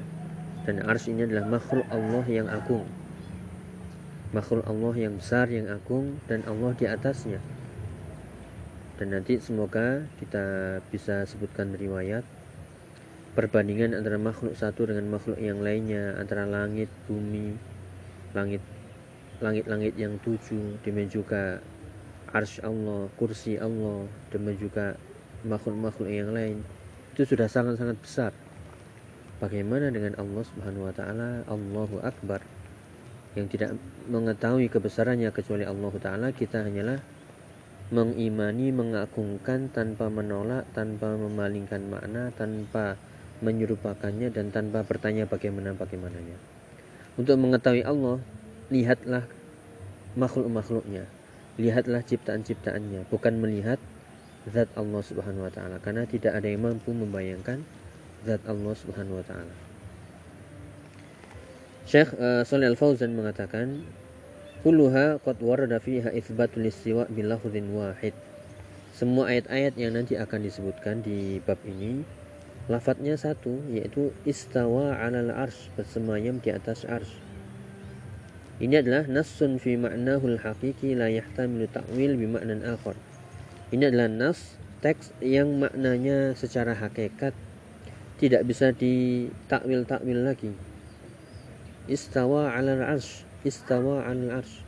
Dan 0.63 0.79
arsh 0.87 1.11
ini 1.11 1.27
adalah 1.27 1.59
makhluk 1.59 1.83
Allah 1.91 2.23
yang 2.31 2.47
agung. 2.47 2.87
Makhluk 4.31 4.63
Allah 4.63 4.93
yang 4.95 5.19
besar 5.19 5.51
yang 5.51 5.67
agung 5.67 6.23
dan 6.31 6.45
Allah 6.47 6.71
di 6.79 6.87
atasnya. 6.87 7.43
Dan 8.95 9.11
nanti 9.11 9.41
semoga 9.43 10.05
kita 10.21 10.79
bisa 10.87 11.27
sebutkan 11.27 11.75
riwayat 11.75 12.23
perbandingan 13.33 13.97
antara 13.97 14.21
makhluk 14.21 14.53
satu 14.53 14.89
dengan 14.89 15.09
makhluk 15.13 15.37
yang 15.41 15.61
lainnya 15.61 16.13
antara 16.21 16.45
langit 16.45 16.89
bumi 17.09 17.57
langit 18.37 18.61
langit-langit 19.41 19.93
yang 19.97 20.17
tujuh 20.21 20.77
demikian 20.85 21.09
juga 21.09 21.59
arsy 22.33 22.61
Allah 22.61 23.09
kursi 23.17 23.57
Allah 23.57 24.05
demikian 24.29 24.69
juga 24.69 24.85
makhluk-makhluk 25.43 26.09
yang 26.09 26.31
lain 26.31 26.63
itu 27.13 27.29
sudah 27.29 27.45
sangat-sangat 27.45 27.97
besar. 28.01 28.31
Bagaimana 29.37 29.93
dengan 29.93 30.17
Allah 30.17 30.41
Subhanahu 30.49 30.89
wa 30.89 30.93
taala? 30.97 31.45
Allahu 31.45 32.01
akbar. 32.01 32.41
Yang 33.37 33.47
tidak 33.53 33.69
mengetahui 34.09 34.65
kebesarannya 34.65 35.29
kecuali 35.29 35.61
Allah 35.61 35.93
taala 36.01 36.33
kita 36.33 36.65
hanyalah 36.65 36.97
mengimani, 37.93 38.73
mengagungkan 38.73 39.69
tanpa 39.69 40.09
menolak, 40.09 40.65
tanpa 40.73 41.13
memalingkan 41.13 41.85
makna, 41.85 42.33
tanpa 42.33 42.97
menyerupakannya 43.41 44.29
dan 44.29 44.53
tanpa 44.53 44.85
bertanya 44.85 45.25
bagaimana 45.25 45.73
bagaimananya. 45.73 46.37
Untuk 47.17 47.37
mengetahui 47.39 47.85
Allah, 47.85 48.21
lihatlah 48.69 49.25
makhluk-makhluknya, 50.13 51.09
lihatlah 51.57 52.01
ciptaan-ciptaannya, 52.05 53.09
bukan 53.09 53.33
melihat 53.41 53.81
zat 54.49 54.67
Allah 54.75 55.01
Subhanahu 55.01 55.47
wa 55.47 55.53
taala 55.53 55.79
karena 55.79 56.03
tidak 56.03 56.35
ada 56.35 56.47
yang 56.51 56.67
mampu 56.67 56.91
membayangkan 56.91 57.63
zat 58.27 58.43
Allah 58.43 58.73
Subhanahu 58.75 59.23
wa 59.23 59.25
taala. 59.25 59.55
Syekh 61.83 62.15
uh, 62.15 62.43
Shalih 62.47 62.71
Al-Fauzan 62.71 63.11
mengatakan 63.15 63.83
kulluha 64.63 65.19
qad 65.19 65.37
warada 65.43 65.79
fiha 65.83 66.11
istiwa 66.15 67.05
bil 67.11 67.27
lafzin 67.27 67.67
wahid. 67.75 68.15
Semua 68.95 69.33
ayat-ayat 69.33 69.75
yang 69.75 69.97
nanti 69.97 70.15
akan 70.15 70.47
disebutkan 70.47 71.03
di 71.03 71.43
bab 71.43 71.59
ini 71.67 72.05
lafadznya 72.71 73.19
satu 73.19 73.59
yaitu 73.67 74.15
istawa 74.23 74.95
'alal 74.95 75.35
ars 75.35 75.67
bersemayam 75.75 76.39
di 76.39 76.49
atas 76.55 76.87
ars. 76.87 77.11
Ini 78.63 78.79
adalah 78.79 79.03
nassun 79.09 79.59
fi 79.59 79.75
ma'nahul 79.75 80.39
haqiqi 80.39 80.95
la 80.95 81.11
yahtamilu 81.11 81.67
ta'wil 81.67 82.15
bi 82.15 82.27
ma'nan 82.29 82.63
akhar. 82.63 82.95
Ini 83.75 83.91
adalah 83.91 84.07
nas 84.07 84.55
teks 84.79 85.11
yang 85.19 85.59
maknanya 85.59 86.37
secara 86.37 86.71
hakikat 86.71 87.35
tidak 88.21 88.47
bisa 88.47 88.71
ditakwil-takwil 88.71 90.23
lagi. 90.23 90.55
Istawa 91.91 92.55
'alal 92.55 92.87
ars 92.87 93.27
istawa 93.43 94.07
al 94.07 94.39
ars 94.39 94.62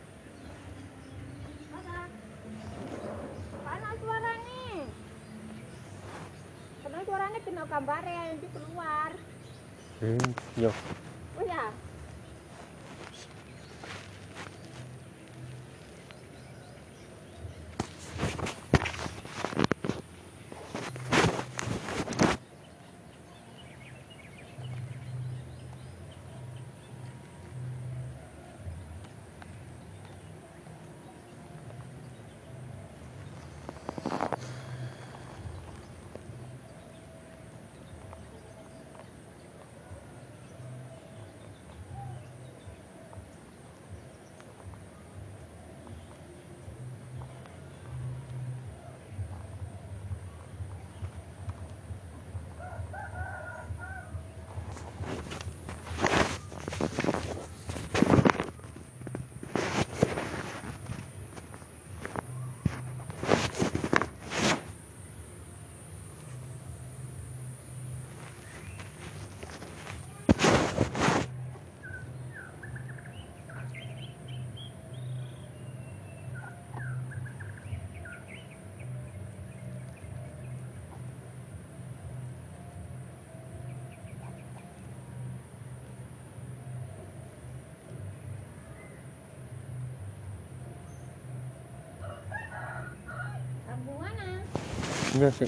suaranya 7.65 7.81
kena 7.81 7.81
gambar 7.81 8.03
yang 8.05 8.37
di 8.37 8.47
keluar. 8.53 9.09
Hmm, 9.99 10.27
yo 10.59 10.71
oh 11.35 11.43
ya 11.47 11.71
Iya 95.15 95.31
sih. 95.31 95.47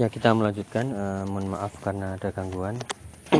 Ya 0.00 0.08
kita 0.08 0.32
melanjutkan. 0.32 0.88
Uh, 0.88 1.28
mohon 1.28 1.52
maaf 1.52 1.76
karena 1.84 2.16
ada 2.16 2.32
gangguan. 2.32 2.80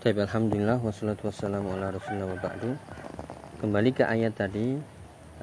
Tapi 0.00 0.16
alhamdulillah 0.16 0.80
wassalatu 0.80 1.28
wassalamu 1.28 1.76
ala 1.76 1.92
rasulillah 1.92 2.24
wa 2.24 2.40
ba'du. 2.40 2.72
Kembali 3.60 3.90
ke 3.92 4.08
ayat 4.08 4.40
tadi 4.40 4.80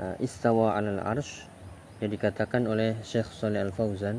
uh, 0.02 0.18
istawa 0.18 0.82
alal 0.82 0.98
arsh 1.14 1.46
yang 2.02 2.10
dikatakan 2.10 2.66
oleh 2.66 2.98
Syekh 3.06 3.30
Saleh 3.30 3.62
Al 3.62 3.70
Fauzan. 3.70 4.18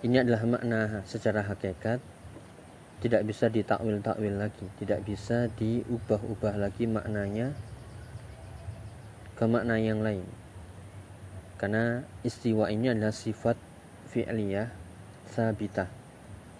Ini 0.00 0.24
adalah 0.24 0.56
makna 0.56 1.04
secara 1.04 1.44
hakikat 1.44 2.00
tidak 3.02 3.26
bisa 3.26 3.50
ditakwil-takwil 3.50 4.38
lagi, 4.38 4.62
tidak 4.78 5.02
bisa 5.02 5.50
diubah-ubah 5.58 6.54
lagi 6.54 6.86
maknanya 6.86 7.50
ke 9.34 9.42
makna 9.50 9.74
yang 9.82 10.06
lain. 10.06 10.22
Karena 11.58 12.06
istiwa 12.22 12.70
ini 12.70 12.94
adalah 12.94 13.10
sifat 13.10 13.58
fi'liyah 14.14 14.70
sabitah. 15.34 15.90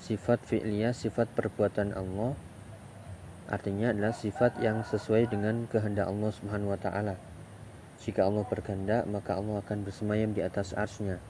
Sifat 0.02 0.42
fi'liyah, 0.42 0.90
sifat 0.90 1.30
perbuatan 1.30 1.94
Allah 1.94 2.34
artinya 3.46 3.94
adalah 3.94 4.10
sifat 4.16 4.58
yang 4.58 4.82
sesuai 4.82 5.30
dengan 5.30 5.70
kehendak 5.70 6.10
Allah 6.10 6.30
Subhanahu 6.34 6.74
wa 6.74 6.80
taala. 6.80 7.14
Jika 8.02 8.26
Allah 8.26 8.42
berkehendak, 8.42 9.06
maka 9.06 9.38
Allah 9.38 9.62
akan 9.62 9.86
bersemayam 9.86 10.34
di 10.34 10.42
atas 10.42 10.74
arsnya. 10.74 11.22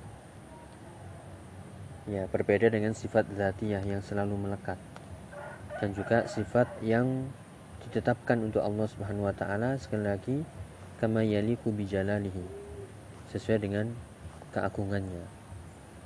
Ya, 2.09 2.25
berbeda 2.33 2.73
dengan 2.73 2.97
sifat 2.97 3.29
zatiyah 3.37 3.85
yang 3.85 4.01
selalu 4.01 4.41
melekat 4.41 4.81
dan 5.83 5.91
juga 5.99 6.31
sifat 6.31 6.71
yang 6.79 7.27
ditetapkan 7.83 8.39
untuk 8.39 8.63
Allah 8.63 8.87
Subhanahu 8.87 9.27
wa 9.27 9.35
taala 9.35 9.75
sekali 9.83 10.07
lagi 10.07 10.39
kama 11.03 11.27
yaliku 11.27 11.75
bijalalihi 11.75 12.47
sesuai 13.35 13.59
dengan 13.59 13.91
keagungannya. 14.55 15.27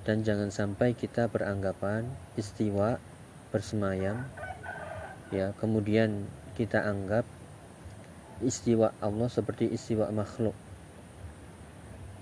Dan 0.09 0.25
jangan 0.25 0.49
sampai 0.49 0.97
kita 0.97 1.29
beranggapan 1.29 2.09
istiwa 2.41 2.97
bersemayam 3.53 4.25
ya 5.29 5.53
kemudian 5.61 6.25
kita 6.57 6.81
anggap 6.81 7.29
istiwa 8.41 8.97
Allah 9.05 9.29
seperti 9.29 9.69
istiwa 9.69 10.09
makhluk. 10.09 10.57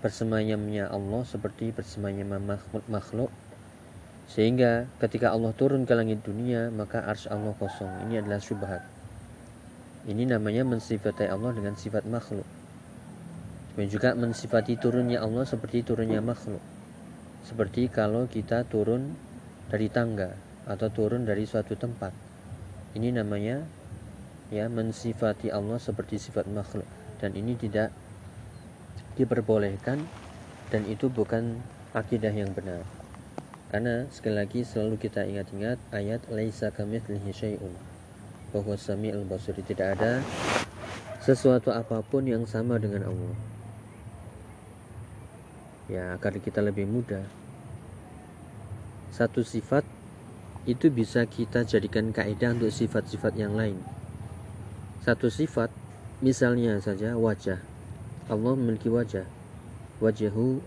Bersemayamnya 0.03 0.91
Allah 0.91 1.23
seperti 1.23 1.71
bersemayam 1.71 2.35
makhluk 2.91 3.31
sehingga 4.29 4.89
ketika 4.99 5.31
Allah 5.31 5.53
turun 5.53 5.85
ke 5.85 5.93
langit 5.93 6.25
dunia 6.25 6.73
maka 6.73 7.05
ars 7.05 7.29
Allah 7.29 7.53
kosong. 7.57 8.09
Ini 8.09 8.25
adalah 8.25 8.41
syubhat. 8.41 8.83
Ini 10.05 10.29
namanya 10.29 10.65
mensifati 10.69 11.29
Allah 11.29 11.53
dengan 11.57 11.77
sifat 11.77 12.05
makhluk. 12.09 12.47
Dan 13.75 13.87
juga 13.91 14.13
mensifati 14.15 14.77
turunnya 14.77 15.21
Allah 15.21 15.45
seperti 15.45 15.83
turunnya 15.85 16.21
makhluk. 16.21 16.63
Seperti 17.45 17.93
kalau 17.93 18.25
kita 18.29 18.65
turun 18.65 19.17
dari 19.69 19.89
tangga 19.93 20.33
atau 20.65 20.89
turun 20.89 21.29
dari 21.29 21.45
suatu 21.45 21.77
tempat. 21.77 22.13
Ini 22.95 23.11
namanya 23.11 23.65
ya 24.53 24.71
mensifati 24.71 25.51
Allah 25.51 25.81
seperti 25.81 26.21
sifat 26.21 26.47
makhluk 26.47 26.87
dan 27.19 27.35
ini 27.35 27.57
tidak 27.57 27.91
diperbolehkan 29.17 30.05
dan 30.71 30.83
itu 30.87 31.11
bukan 31.11 31.59
akidah 31.97 32.33
yang 32.33 32.51
benar. 32.55 33.04
Karena 33.75 34.07
sekali 34.15 34.39
lagi 34.39 34.63
selalu 34.63 35.03
kita 35.03 35.27
ingat-ingat 35.27 35.83
ayat 35.91 36.23
laisa 36.31 36.71
kamitslihi 36.71 37.35
syai'un. 37.35 37.75
Bahwa 38.55 38.79
Sami'ul 38.79 39.27
Basir 39.27 39.59
tidak 39.67 39.99
ada 39.99 40.23
sesuatu 41.19 41.75
apa 41.75 41.99
pun 42.07 42.23
yang 42.23 42.47
sama 42.47 42.79
dengan 42.79 43.11
Allah. 43.11 43.35
Ya, 45.91 46.15
agar 46.15 46.39
kita 46.39 46.63
lebih 46.63 46.87
mudah. 46.87 47.27
Satu 49.11 49.43
sifat 49.43 49.83
itu 50.71 50.87
bisa 50.95 51.27
kita 51.27 51.67
jadikan 51.67 52.15
kaidah 52.15 52.55
untuk 52.55 52.71
sifat-sifat 52.71 53.35
yang 53.35 53.59
lain. 53.59 53.83
Satu 55.03 55.27
sifat, 55.27 55.75
misalnya 56.23 56.79
saja 56.79 57.19
wajah. 57.19 57.59
Allah 58.31 58.55
memiliki 58.55 58.87
wajah. 58.87 59.27
Wajahu 59.99 60.63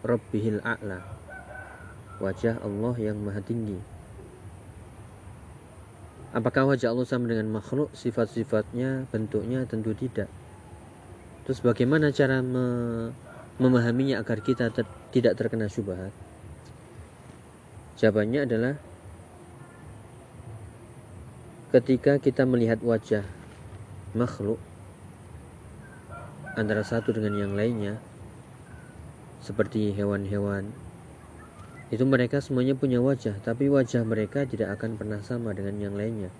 Rabbihil 0.00 0.64
A'la 0.64 1.19
wajah 2.20 2.60
Allah 2.62 2.94
yang 3.00 3.18
maha 3.18 3.40
tinggi 3.40 3.80
Apakah 6.30 6.62
wajah 6.70 6.94
Allah 6.94 7.02
sama 7.10 7.26
dengan 7.26 7.50
makhluk? 7.50 7.90
Sifat-sifatnya, 7.90 9.10
bentuknya 9.10 9.66
tentu 9.66 9.90
tidak. 9.98 10.30
Terus 11.42 11.58
bagaimana 11.58 12.14
cara 12.14 12.38
me 12.38 12.66
memahaminya 13.58 14.22
agar 14.22 14.38
kita 14.38 14.70
ter 14.70 14.86
tidak 15.10 15.34
terkena 15.34 15.66
syubhat? 15.66 16.14
Jawabannya 17.98 18.46
adalah 18.46 18.74
ketika 21.74 22.22
kita 22.22 22.46
melihat 22.46 22.78
wajah 22.78 23.26
makhluk 24.14 24.62
antara 26.54 26.86
satu 26.86 27.10
dengan 27.10 27.34
yang 27.42 27.52
lainnya 27.58 27.98
seperti 29.42 29.90
hewan-hewan 29.98 30.70
itu 31.90 32.06
mereka 32.06 32.38
semuanya 32.38 32.78
punya 32.78 33.02
wajah 33.02 33.34
tapi 33.42 33.66
wajah 33.66 34.06
mereka 34.06 34.46
tidak 34.46 34.78
akan 34.78 34.94
pernah 34.94 35.18
sama 35.26 35.50
dengan 35.50 35.76
yang 35.82 35.94
lainnya. 35.98 36.30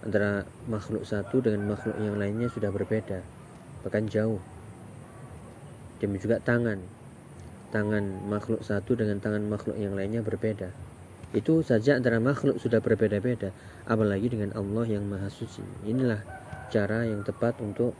Antara 0.00 0.48
makhluk 0.64 1.04
satu 1.04 1.44
dengan 1.44 1.76
makhluk 1.76 1.92
yang 2.00 2.16
lainnya 2.16 2.48
sudah 2.48 2.72
berbeda 2.72 3.20
bahkan 3.84 4.08
jauh. 4.08 4.40
Demikian 6.00 6.24
juga 6.24 6.36
tangan. 6.40 6.80
Tangan 7.70 8.04
makhluk 8.26 8.64
satu 8.64 8.96
dengan 8.96 9.20
tangan 9.20 9.44
makhluk 9.44 9.76
yang 9.76 9.92
lainnya 9.92 10.24
berbeda. 10.24 10.72
Itu 11.30 11.60
saja 11.62 11.94
antara 12.00 12.18
makhluk 12.18 12.58
sudah 12.58 12.80
berbeda-beda 12.80 13.52
apalagi 13.84 14.32
dengan 14.32 14.56
Allah 14.56 14.88
yang 14.88 15.04
maha 15.04 15.28
suci. 15.28 15.62
Inilah 15.84 16.24
cara 16.72 17.04
yang 17.04 17.22
tepat 17.22 17.60
untuk 17.60 17.92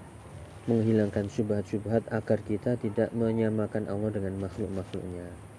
menghilangkan 0.67 1.29
syubhat-syubhat 1.29 2.09
agar 2.11 2.39
kita 2.43 2.81
tidak 2.81 3.13
menyamakan 3.13 3.87
Allah 3.87 4.11
dengan 4.11 4.41
makhluk-makhluknya. 4.41 5.50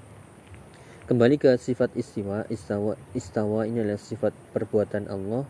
Kembali 1.01 1.41
ke 1.41 1.57
sifat 1.57 1.97
istiwa, 1.97 2.45
istawa, 2.53 2.93
istawa 3.17 3.65
ini 3.65 3.81
adalah 3.81 3.97
sifat 3.97 4.37
perbuatan 4.53 5.09
Allah 5.09 5.49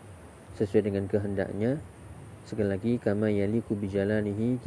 sesuai 0.56 0.88
dengan 0.88 1.12
kehendaknya. 1.12 1.76
Sekali 2.48 2.72
lagi 2.72 2.96
kama 2.96 3.28
yaliku 3.28 3.76
bijalanihi 3.76 4.64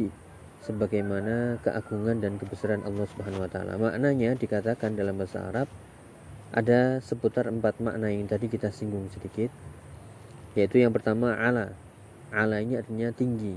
sebagaimana 0.60 1.56
keagungan 1.64 2.20
dan 2.20 2.36
kebesaran 2.36 2.84
Allah 2.84 3.08
Subhanahu 3.16 3.48
wa 3.48 3.50
taala. 3.50 3.80
Maknanya 3.80 4.36
dikatakan 4.36 4.92
dalam 4.92 5.16
bahasa 5.16 5.48
Arab 5.48 5.72
ada 6.52 7.00
seputar 7.00 7.48
empat 7.48 7.80
makna 7.80 8.12
yang 8.12 8.28
tadi 8.28 8.52
kita 8.52 8.68
singgung 8.68 9.08
sedikit. 9.08 9.48
Yaitu 10.52 10.84
yang 10.84 10.92
pertama 10.92 11.32
ala. 11.32 11.72
Ala 12.28 12.60
ini 12.60 12.76
artinya 12.76 13.08
tinggi. 13.08 13.56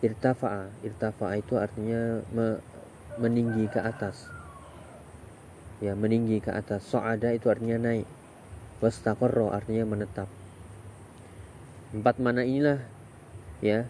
Irtafa'a. 0.00 0.72
Irtafa'a 0.88 1.36
itu 1.36 1.60
artinya 1.60 2.24
me 2.32 2.64
meninggi 3.20 3.68
ke 3.68 3.76
atas 3.76 4.39
ya 5.80 5.96
meninggi 5.96 6.38
ke 6.38 6.52
atas. 6.52 6.84
So'ada 6.86 7.34
itu 7.34 7.48
artinya 7.48 7.90
naik. 7.90 8.06
Wastaqarra 8.84 9.52
artinya 9.52 9.84
menetap. 9.84 10.28
Empat 11.90 12.16
mana 12.22 12.46
inilah 12.46 12.80
ya 13.60 13.84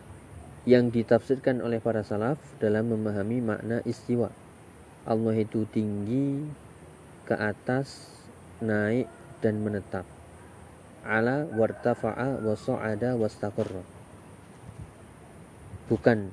yang 0.64 0.88
ditafsirkan 0.88 1.61
oleh 1.61 1.79
para 1.79 2.00
salaf 2.00 2.40
dalam 2.62 2.90
memahami 2.90 3.44
makna 3.44 3.85
istiwa. 3.85 4.33
Allah 5.05 5.35
itu 5.37 5.68
tinggi 5.68 6.46
ke 7.29 7.35
atas 7.37 8.09
naik 8.62 9.11
dan 9.44 9.61
menetap. 9.61 10.07
Ala 11.05 11.48
wartafa'a 11.48 12.40
wa 12.44 12.55
so'ada 12.57 13.16
wastaqarra 13.16 14.00
bukan 15.90 16.31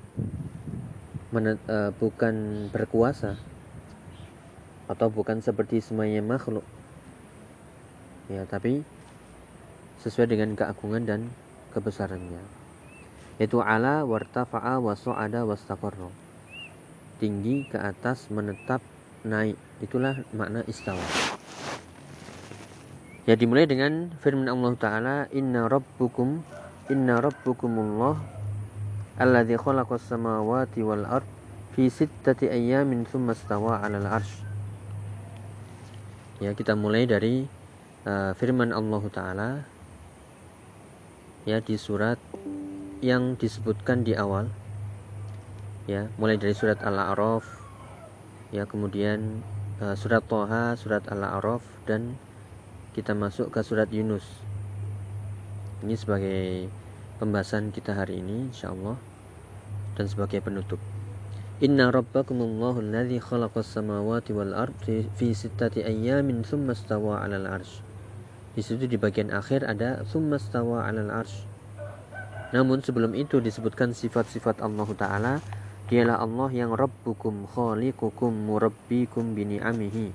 menet, 1.33 1.57
uh, 1.65 1.89
bukan 1.97 2.69
berkuasa 2.69 3.41
atau 4.87 5.07
bukan 5.11 5.43
seperti 5.43 5.83
semuanya 5.83 6.23
makhluk. 6.23 6.63
Ya 8.27 8.43
tapi 8.47 8.83
sesuai 10.03 10.31
dengan 10.31 10.55
keagungan 10.55 11.03
dan 11.03 11.21
kebesarannya. 11.75 12.43
Yaitu 13.37 13.61
ala 13.61 14.01
wartafa'a 14.07 14.81
wa 14.81 14.97
su'ada 14.97 15.45
wastaqarra 15.45 16.09
tinggi 17.17 17.65
ke 17.67 17.77
atas 17.77 18.29
menetap 18.29 18.81
naik. 19.25 19.57
Itulah 19.81 20.25
makna 20.33 20.65
istawa. 20.65 21.03
Ya 23.27 23.35
dimulai 23.35 23.67
dengan 23.67 24.15
firman 24.23 24.47
Allah 24.47 24.73
taala 24.79 25.17
inna 25.35 25.67
rabbukum 25.67 26.39
inna 26.87 27.19
rabbukumullah 27.19 28.15
alladzi 29.19 29.59
khalaqas 29.59 30.07
samawati 30.07 30.79
wal 30.79 31.03
ard 31.03 31.27
fi 31.75 31.91
sittati 31.91 32.47
ayyamin 32.47 33.03
thumma 33.03 33.35
istawa 33.35 33.83
'alal 33.83 34.07
'arsy 34.07 34.46
Ya, 36.37 36.53
kita 36.53 36.77
mulai 36.77 37.09
dari 37.09 37.49
uh, 38.05 38.29
firman 38.37 38.69
Allah 38.69 39.03
taala 39.09 39.49
ya 41.49 41.57
di 41.65 41.81
surat 41.81 42.21
yang 43.01 43.33
disebutkan 43.41 44.05
di 44.05 44.13
awal. 44.13 44.45
Ya, 45.89 46.13
mulai 46.21 46.37
dari 46.37 46.53
surat 46.53 46.77
Al-A'raf 46.85 47.41
ya 48.53 48.69
kemudian 48.69 49.41
uh, 49.81 49.97
surat 49.97 50.21
Toha, 50.29 50.77
surat 50.77 51.03
Al-A'raf 51.09 51.65
dan 51.89 52.21
kita 52.93 53.17
masuk 53.17 53.49
ke 53.49 53.65
surat 53.65 53.89
Yunus. 53.89 54.23
Ini 55.81 55.97
sebagai 55.97 56.69
pembahasan 57.17 57.73
kita 57.73 57.97
hari 57.97 58.21
ini 58.21 58.53
insyaallah 58.53 58.97
dan 59.97 60.05
sebagai 60.05 60.37
penutup. 60.45 60.77
Inna 61.57 61.89
rabbakumullahu 61.89 62.85
alladhi 62.85 63.17
khalaqas 63.17 63.65
samawati 63.73 64.29
wal 64.29 64.53
ardi 64.53 65.09
fi 65.17 65.33
sittati 65.33 65.81
ayyamin 65.81 66.45
thumma 66.45 66.77
stawa 66.77 67.25
'alal 67.25 67.49
arsy. 67.49 67.81
Di 68.53 68.61
situ 68.61 68.85
di 68.85 68.93
bagian 68.93 69.33
akhir 69.33 69.65
ada 69.65 70.05
thumma 70.05 70.37
stawa 70.37 70.85
'alal 70.85 71.09
arsy. 71.09 71.49
Namun 72.53 72.85
sebelum 72.85 73.17
itu 73.17 73.41
disebutkan 73.41 73.97
sifat-sifat 73.97 74.61
Allah 74.61 74.89
taala, 74.93 75.33
dialah 75.89 76.21
Allah 76.21 76.53
yang 76.53 76.77
rabbukum 76.77 77.49
khaliqukum 77.49 78.37
murabbikum 78.37 79.33
bi 79.33 79.57
ni'amihi. 79.57 80.13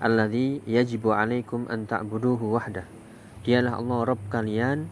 Alladhi 0.00 0.64
yajibu 0.64 1.12
'alaikum 1.12 1.68
an 1.68 1.84
ta'buduhu 1.84 2.48
wahdah. 2.48 2.88
Dialah 3.44 3.76
Allah 3.76 3.98
Rabb 4.08 4.24
kalian 4.32 4.88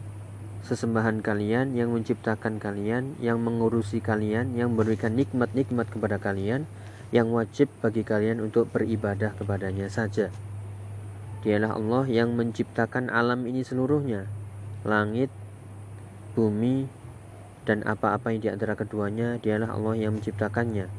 sesembahan 0.65 1.21
kalian 1.21 1.77
yang 1.77 1.93
menciptakan 1.93 2.57
kalian, 2.57 3.13
yang 3.21 3.37
mengurusi 3.37 4.01
kalian, 4.01 4.57
yang 4.57 4.73
memberikan 4.73 5.13
nikmat-nikmat 5.13 5.85
kepada 5.93 6.17
kalian, 6.17 6.65
yang 7.13 7.29
wajib 7.29 7.69
bagi 7.85 8.01
kalian 8.01 8.41
untuk 8.41 8.73
beribadah 8.73 9.37
kepadanya 9.37 9.93
saja. 9.93 10.33
Dialah 11.45 11.77
Allah 11.77 12.09
yang 12.09 12.33
menciptakan 12.33 13.13
alam 13.13 13.45
ini 13.45 13.61
seluruhnya, 13.61 14.25
langit, 14.81 15.29
bumi, 16.33 16.89
dan 17.69 17.85
apa-apa 17.85 18.33
yang 18.33 18.41
di 18.41 18.49
antara 18.49 18.73
keduanya, 18.73 19.37
dialah 19.37 19.69
Allah 19.69 19.93
yang 20.01 20.17
menciptakannya. 20.17 20.89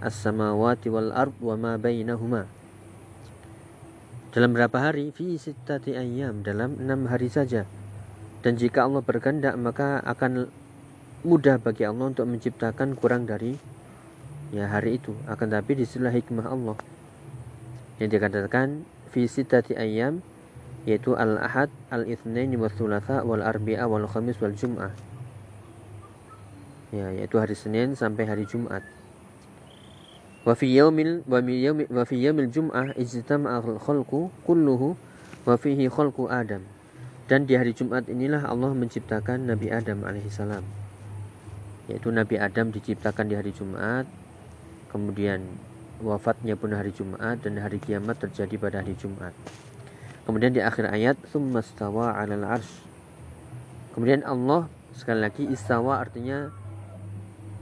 As-samawati 0.00 0.88
wal 0.88 1.12
ard 1.12 1.36
wa 1.44 1.56
ma 1.60 1.72
bainahuma. 1.76 2.48
Dalam 4.32 4.56
berapa 4.56 4.76
hari? 4.80 5.12
Fi 5.12 5.36
sittati 5.36 5.92
ayyam, 5.92 6.40
dalam 6.40 6.80
enam 6.80 7.08
hari 7.12 7.28
saja 7.28 7.68
dan 8.46 8.54
jika 8.54 8.86
Allah 8.86 9.02
berkehendak 9.02 9.58
maka 9.58 9.98
akan 10.06 10.46
mudah 11.26 11.58
bagi 11.58 11.82
Allah 11.82 12.14
untuk 12.14 12.30
menciptakan 12.30 12.94
kurang 12.94 13.26
dari 13.26 13.58
ya 14.54 14.70
hari 14.70 15.02
itu 15.02 15.18
akan 15.26 15.50
tapi 15.50 15.74
di 15.74 15.82
situlah 15.82 16.14
hikmah 16.14 16.46
Allah 16.46 16.78
yang 17.98 18.06
dikatakan 18.06 18.86
fi 19.10 19.26
sitati 19.26 19.74
ayam 19.74 20.22
yaitu 20.86 21.18
al-ahad, 21.18 21.66
al-itsnain 21.90 22.46
wal 22.54 22.70
thulatha 22.70 23.26
wal 23.26 23.42
arbi'a 23.42 23.90
wal 23.90 24.06
khamis 24.06 24.38
wal 24.38 24.54
jum'ah. 24.54 24.94
Ya, 26.94 27.10
yaitu 27.10 27.42
hari 27.42 27.58
Senin 27.58 27.98
sampai 27.98 28.30
hari 28.30 28.46
Jumat. 28.46 28.86
Wa 30.46 30.54
fi 30.54 30.70
yaumil 30.70 31.26
wa 31.26 31.42
fi 32.06 32.30
al-khalqu 32.30 34.30
kulluhu 34.46 34.94
wa 35.42 35.54
fihi 35.58 35.90
Adam. 36.30 36.75
Dan 37.26 37.42
di 37.42 37.58
hari 37.58 37.74
Jumat 37.74 38.06
inilah 38.06 38.46
Allah 38.46 38.70
menciptakan 38.70 39.50
Nabi 39.50 39.66
Adam 39.66 40.06
alaihissalam. 40.06 40.62
Yaitu 41.90 42.14
Nabi 42.14 42.38
Adam 42.38 42.70
diciptakan 42.70 43.26
di 43.26 43.34
hari 43.34 43.50
Jumat, 43.50 44.06
kemudian 44.94 45.42
wafatnya 45.98 46.54
pun 46.54 46.70
hari 46.70 46.94
Jumat 46.94 47.42
dan 47.42 47.58
hari 47.58 47.82
kiamat 47.82 48.22
terjadi 48.22 48.54
pada 48.62 48.76
hari 48.78 48.94
Jumat. 48.94 49.34
Kemudian 50.22 50.54
di 50.54 50.62
akhir 50.62 50.86
ayat 50.86 51.18
summastawa 51.30 52.14
'alal 52.14 52.46
arsh. 52.46 52.82
Kemudian 53.94 54.22
Allah 54.22 54.70
sekali 54.94 55.22
lagi 55.22 55.50
istawa 55.50 55.98
artinya 55.98 56.54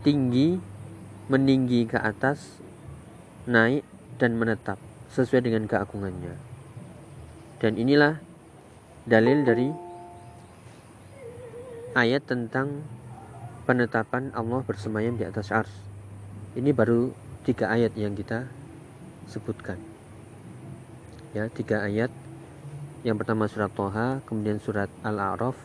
tinggi, 0.05 0.61
meninggi 1.33 1.89
ke 1.89 1.97
atas, 1.97 2.61
naik 3.49 3.85
dan 4.21 4.37
menetap 4.37 4.77
sesuai 5.09 5.41
dengan 5.41 5.65
keagungannya. 5.65 6.37
Dan 7.65 7.81
inilah 7.81 8.21
dalil 9.05 9.45
dari 9.45 9.69
ayat 11.93 12.25
tentang 12.25 12.81
penetapan 13.69 14.33
Allah 14.33 14.65
bersemayam 14.65 15.21
di 15.21 15.25
atas 15.29 15.53
ars. 15.53 15.73
Ini 16.57 16.73
baru 16.73 17.13
tiga 17.45 17.69
ayat 17.69 17.93
yang 17.97 18.17
kita 18.17 18.49
sebutkan. 19.29 19.77
Ya, 21.37 21.49
tiga 21.53 21.85
ayat 21.85 22.09
yang 23.05 23.21
pertama 23.21 23.45
surat 23.45 23.69
Toha 23.77 24.25
kemudian 24.25 24.57
surat 24.57 24.89
Al-A'raf 25.05 25.61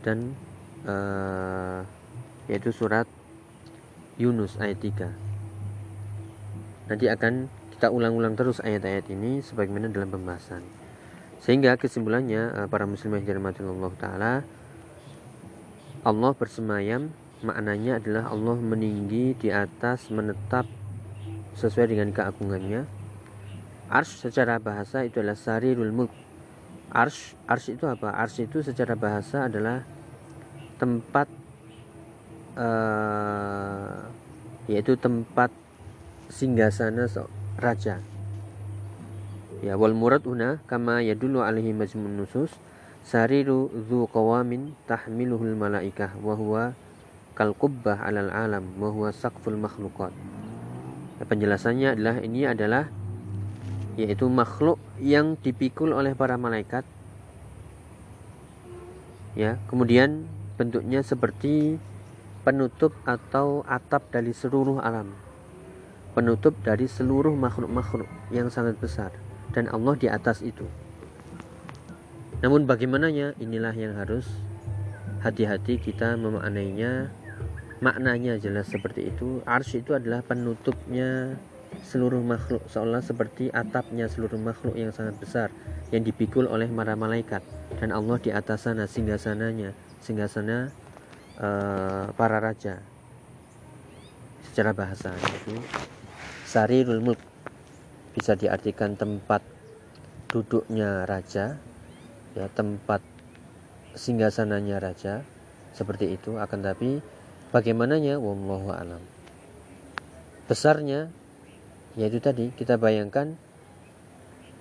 dan 0.00 0.32
uh, 0.88 1.84
yaitu 2.48 2.72
surat 2.72 3.04
Yunus 4.16 4.56
ayat 4.56 4.80
3 4.80 5.12
nanti 6.88 7.04
akan 7.12 7.52
kita 7.76 7.92
ulang-ulang 7.92 8.32
terus 8.32 8.64
ayat-ayat 8.64 9.12
ini 9.12 9.44
sebagaimana 9.44 9.92
dalam 9.92 10.08
pembahasan 10.08 10.64
sehingga 11.42 11.78
kesimpulannya 11.78 12.64
uh, 12.64 12.66
para 12.66 12.84
muslim 12.84 13.18
yang 13.18 13.24
dirahmati 13.24 13.62
Allah 13.62 13.92
taala 13.98 14.32
Allah 16.02 16.32
bersemayam 16.34 17.10
maknanya 17.42 18.02
adalah 18.02 18.30
Allah 18.30 18.56
meninggi 18.58 19.34
di 19.38 19.48
atas 19.50 20.10
menetap 20.10 20.66
sesuai 21.54 21.94
dengan 21.94 22.10
keagungannya 22.10 22.86
Arsh 23.88 24.20
secara 24.20 24.60
bahasa 24.60 25.06
itu 25.06 25.22
adalah 25.22 25.38
sarirul 25.38 25.94
mulk 25.94 26.12
Arsh, 26.88 27.36
arsh 27.44 27.76
itu 27.76 27.84
apa? 27.84 28.16
Arsh 28.16 28.48
itu 28.48 28.64
secara 28.64 28.96
bahasa 28.96 29.44
adalah 29.44 29.84
tempat 30.80 31.28
uh, 32.56 34.08
yaitu 34.64 34.96
tempat 34.96 35.52
singgasana 36.32 37.04
raja. 37.60 38.00
Ya 39.58 39.74
wal 39.74 39.90
murad 39.90 40.22
una 40.22 40.62
kama 40.70 41.02
yadullu 41.02 41.42
alaihi 41.42 41.74
majmun 41.74 42.14
nusus 42.14 42.54
sariru 43.02 43.66
dzu 43.74 44.06
qawamin 44.06 44.78
tahmiluhul 44.86 45.58
malaikah 45.58 46.14
wa 46.22 46.38
huwa 46.38 46.64
kal 47.34 47.58
qubbah 47.58 48.06
alal 48.06 48.30
alam 48.30 48.70
wa 48.78 48.94
huwa 48.94 49.10
saqful 49.10 49.58
makhluqat. 49.58 50.14
Ya, 51.18 51.24
penjelasannya 51.26 51.98
adalah 51.98 52.16
ini 52.22 52.46
adalah 52.46 52.86
yaitu 53.98 54.30
makhluk 54.30 54.78
yang 55.02 55.34
dipikul 55.42 55.90
oleh 55.90 56.14
para 56.14 56.38
malaikat. 56.38 56.86
Ya 59.34 59.58
kemudian 59.66 60.30
bentuknya 60.54 61.02
seperti 61.02 61.82
penutup 62.46 62.94
atau 63.02 63.66
atap 63.66 64.06
dari 64.14 64.30
seluruh 64.30 64.78
alam. 64.78 65.10
Penutup 66.14 66.54
dari 66.62 66.86
seluruh 66.86 67.34
makhluk-makhluk 67.34 68.06
yang 68.30 68.54
sangat 68.54 68.78
besar 68.78 69.10
dan 69.52 69.70
Allah 69.72 69.94
di 69.96 70.06
atas 70.10 70.44
itu. 70.44 70.64
Namun 72.38 72.70
bagaimananya 72.70 73.34
inilah 73.42 73.74
yang 73.74 73.98
harus 73.98 74.28
hati-hati 75.24 75.82
kita 75.82 76.14
memaknainya. 76.14 77.10
Maknanya 77.78 78.42
jelas 78.42 78.70
seperti 78.70 79.10
itu. 79.10 79.42
Arsy 79.46 79.82
itu 79.82 79.94
adalah 79.94 80.22
penutupnya 80.22 81.38
seluruh 81.82 82.22
makhluk. 82.22 82.66
Seolah 82.66 83.02
seperti 83.02 83.50
atapnya 83.54 84.10
seluruh 84.10 84.38
makhluk 84.38 84.74
yang 84.74 84.90
sangat 84.90 85.14
besar 85.18 85.48
yang 85.94 86.02
dipikul 86.02 86.46
oleh 86.46 86.66
para 86.70 86.94
malaikat. 86.98 87.42
Dan 87.78 87.94
Allah 87.94 88.18
di 88.18 88.30
atas 88.34 88.66
sana 88.66 88.86
singgah 88.90 89.18
sananya 89.18 89.74
singgah 90.02 90.30
sana 90.30 90.70
uh, 91.38 92.10
para 92.14 92.38
raja. 92.38 92.82
Secara 94.50 94.74
bahasa 94.74 95.14
itu 95.14 95.54
sarirul 96.48 97.02
mulk 97.02 97.20
bisa 98.18 98.34
diartikan 98.34 98.98
tempat 98.98 99.46
duduknya 100.34 101.06
raja 101.06 101.54
ya 102.34 102.50
tempat 102.50 102.98
singgah 103.94 104.34
sananya 104.34 104.82
raja 104.82 105.22
seperti 105.70 106.18
itu. 106.18 106.34
Akan 106.34 106.66
tapi 106.66 106.98
bagaimananya? 107.54 108.18
Wallahu 108.18 108.74
alam. 108.74 109.02
Besarnya 110.50 111.14
yaitu 111.94 112.18
tadi 112.18 112.50
kita 112.58 112.74
bayangkan 112.74 113.38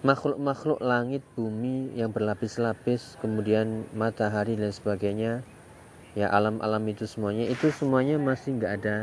makhluk-makhluk 0.05 0.77
langit 0.77 1.25
bumi 1.33 1.89
yang 1.97 2.13
berlapis-lapis 2.13 3.17
kemudian 3.17 3.89
matahari 3.97 4.53
dan 4.53 4.69
sebagainya 4.69 5.41
ya 6.13 6.29
alam-alam 6.29 6.85
itu 6.89 7.09
semuanya 7.09 7.49
itu 7.49 7.73
semuanya 7.73 8.21
masih 8.21 8.57
nggak 8.57 8.73
ada 8.81 8.97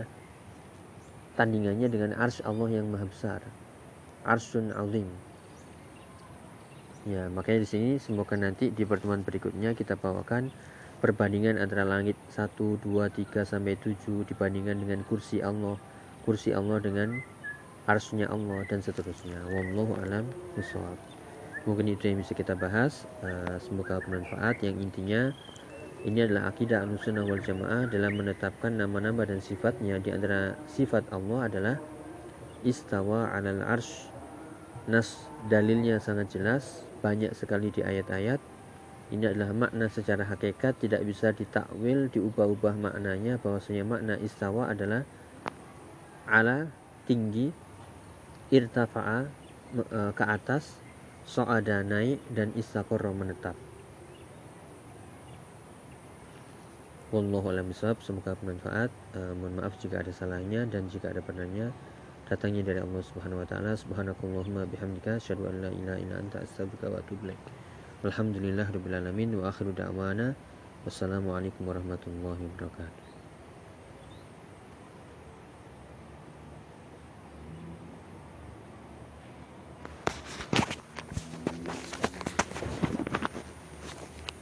tandingannya 1.34 1.90
dengan 1.90 2.10
ars 2.14 2.42
Allah 2.46 2.70
yang 2.70 2.86
maha 2.90 3.06
besar 3.10 3.42
arsun 4.24 4.72
alim 4.72 5.06
ya 7.04 7.28
makanya 7.28 7.64
di 7.64 7.68
sini 7.68 7.90
semoga 8.00 8.36
nanti 8.36 8.72
di 8.72 8.82
pertemuan 8.88 9.20
berikutnya 9.20 9.76
kita 9.76 9.96
bawakan 10.00 10.48
perbandingan 11.04 11.60
antara 11.60 11.84
langit 11.84 12.16
1, 12.32 12.48
2, 12.56 12.80
3 12.80 13.44
sampai 13.44 13.76
7 13.76 14.24
dibandingkan 14.24 14.80
dengan 14.80 15.04
kursi 15.04 15.44
Allah 15.44 15.76
kursi 16.24 16.56
Allah 16.56 16.80
dengan 16.80 17.20
arsnya 17.84 18.32
Allah 18.32 18.64
dan 18.64 18.80
seterusnya. 18.80 19.36
Wallahu 19.44 19.92
alam 20.00 20.24
bisawab. 20.56 20.96
Mungkin 21.68 21.92
itu 21.92 22.08
yang 22.08 22.20
bisa 22.20 22.32
kita 22.32 22.56
bahas. 22.56 23.04
Uh, 23.20 23.60
semoga 23.60 24.00
bermanfaat. 24.00 24.64
Yang 24.64 24.76
intinya 24.88 25.20
ini 26.04 26.24
adalah 26.24 26.52
akidah 26.52 26.84
al-sunnah 26.84 27.24
wal 27.24 27.40
jamaah 27.40 27.88
dalam 27.88 28.16
menetapkan 28.16 28.72
nama-nama 28.72 29.28
dan 29.28 29.40
sifatnya. 29.40 30.00
Di 30.00 30.12
antara 30.12 30.56
sifat 30.68 31.08
Allah 31.12 31.48
adalah 31.48 31.76
istawa 32.64 33.32
alal 33.36 33.60
arsh 33.64 34.08
nas 34.90 35.28
dalilnya 35.48 36.00
sangat 36.00 36.32
jelas. 36.34 36.84
Banyak 37.04 37.36
sekali 37.36 37.68
di 37.68 37.84
ayat-ayat. 37.84 38.40
Ini 39.12 39.36
adalah 39.36 39.52
makna 39.52 39.92
secara 39.92 40.24
hakikat. 40.24 40.80
Tidak 40.80 41.00
bisa 41.04 41.30
ditakwil 41.36 42.08
diubah-ubah 42.08 42.74
maknanya. 42.80 43.36
Bahwasanya 43.40 43.84
makna 43.84 44.14
istawa 44.20 44.72
adalah 44.72 45.04
ala 46.24 46.72
tinggi 47.04 47.52
irtafa'a 48.48 49.28
e, 49.76 50.00
ke 50.16 50.24
atas 50.24 50.80
so'ada 51.28 51.84
naik 51.84 52.20
dan 52.32 52.52
istaqorro 52.56 53.12
menetap. 53.12 53.56
Wallahu 57.14 57.46
alam 57.54 57.70
semoga 57.70 58.34
bermanfaat. 58.34 58.90
Uh, 59.14 59.38
mohon 59.38 59.62
maaf 59.62 59.78
jika 59.78 60.02
ada 60.02 60.10
salahnya 60.10 60.66
dan 60.66 60.90
jika 60.90 61.14
ada 61.14 61.22
pernahnya 61.22 61.70
datangnya 62.24 62.64
dari 62.64 62.80
Allah 62.80 63.02
Subhanahu 63.04 63.44
wa 63.44 63.46
taala 63.48 63.76
subhanakallahumma 63.76 64.64
bihamdika 64.72 65.20
asyhadu 65.20 65.44
an 65.44 65.60
la 65.60 65.70
ilaha 65.70 65.98
illa 66.00 66.16
anta 66.24 66.40
astaghfiruka 66.40 66.88
wa 66.88 66.96
atubu 67.04 67.22
ilaik. 67.28 67.42
Alhamdulillah 68.04 68.68
alamin 68.72 69.36
wa 69.36 69.48
akhiru 69.52 69.76
da'wana 69.76 70.32
wassalamualaikum 70.84 71.64
warahmatullahi 71.68 72.44
wabarakatuh 72.48 73.03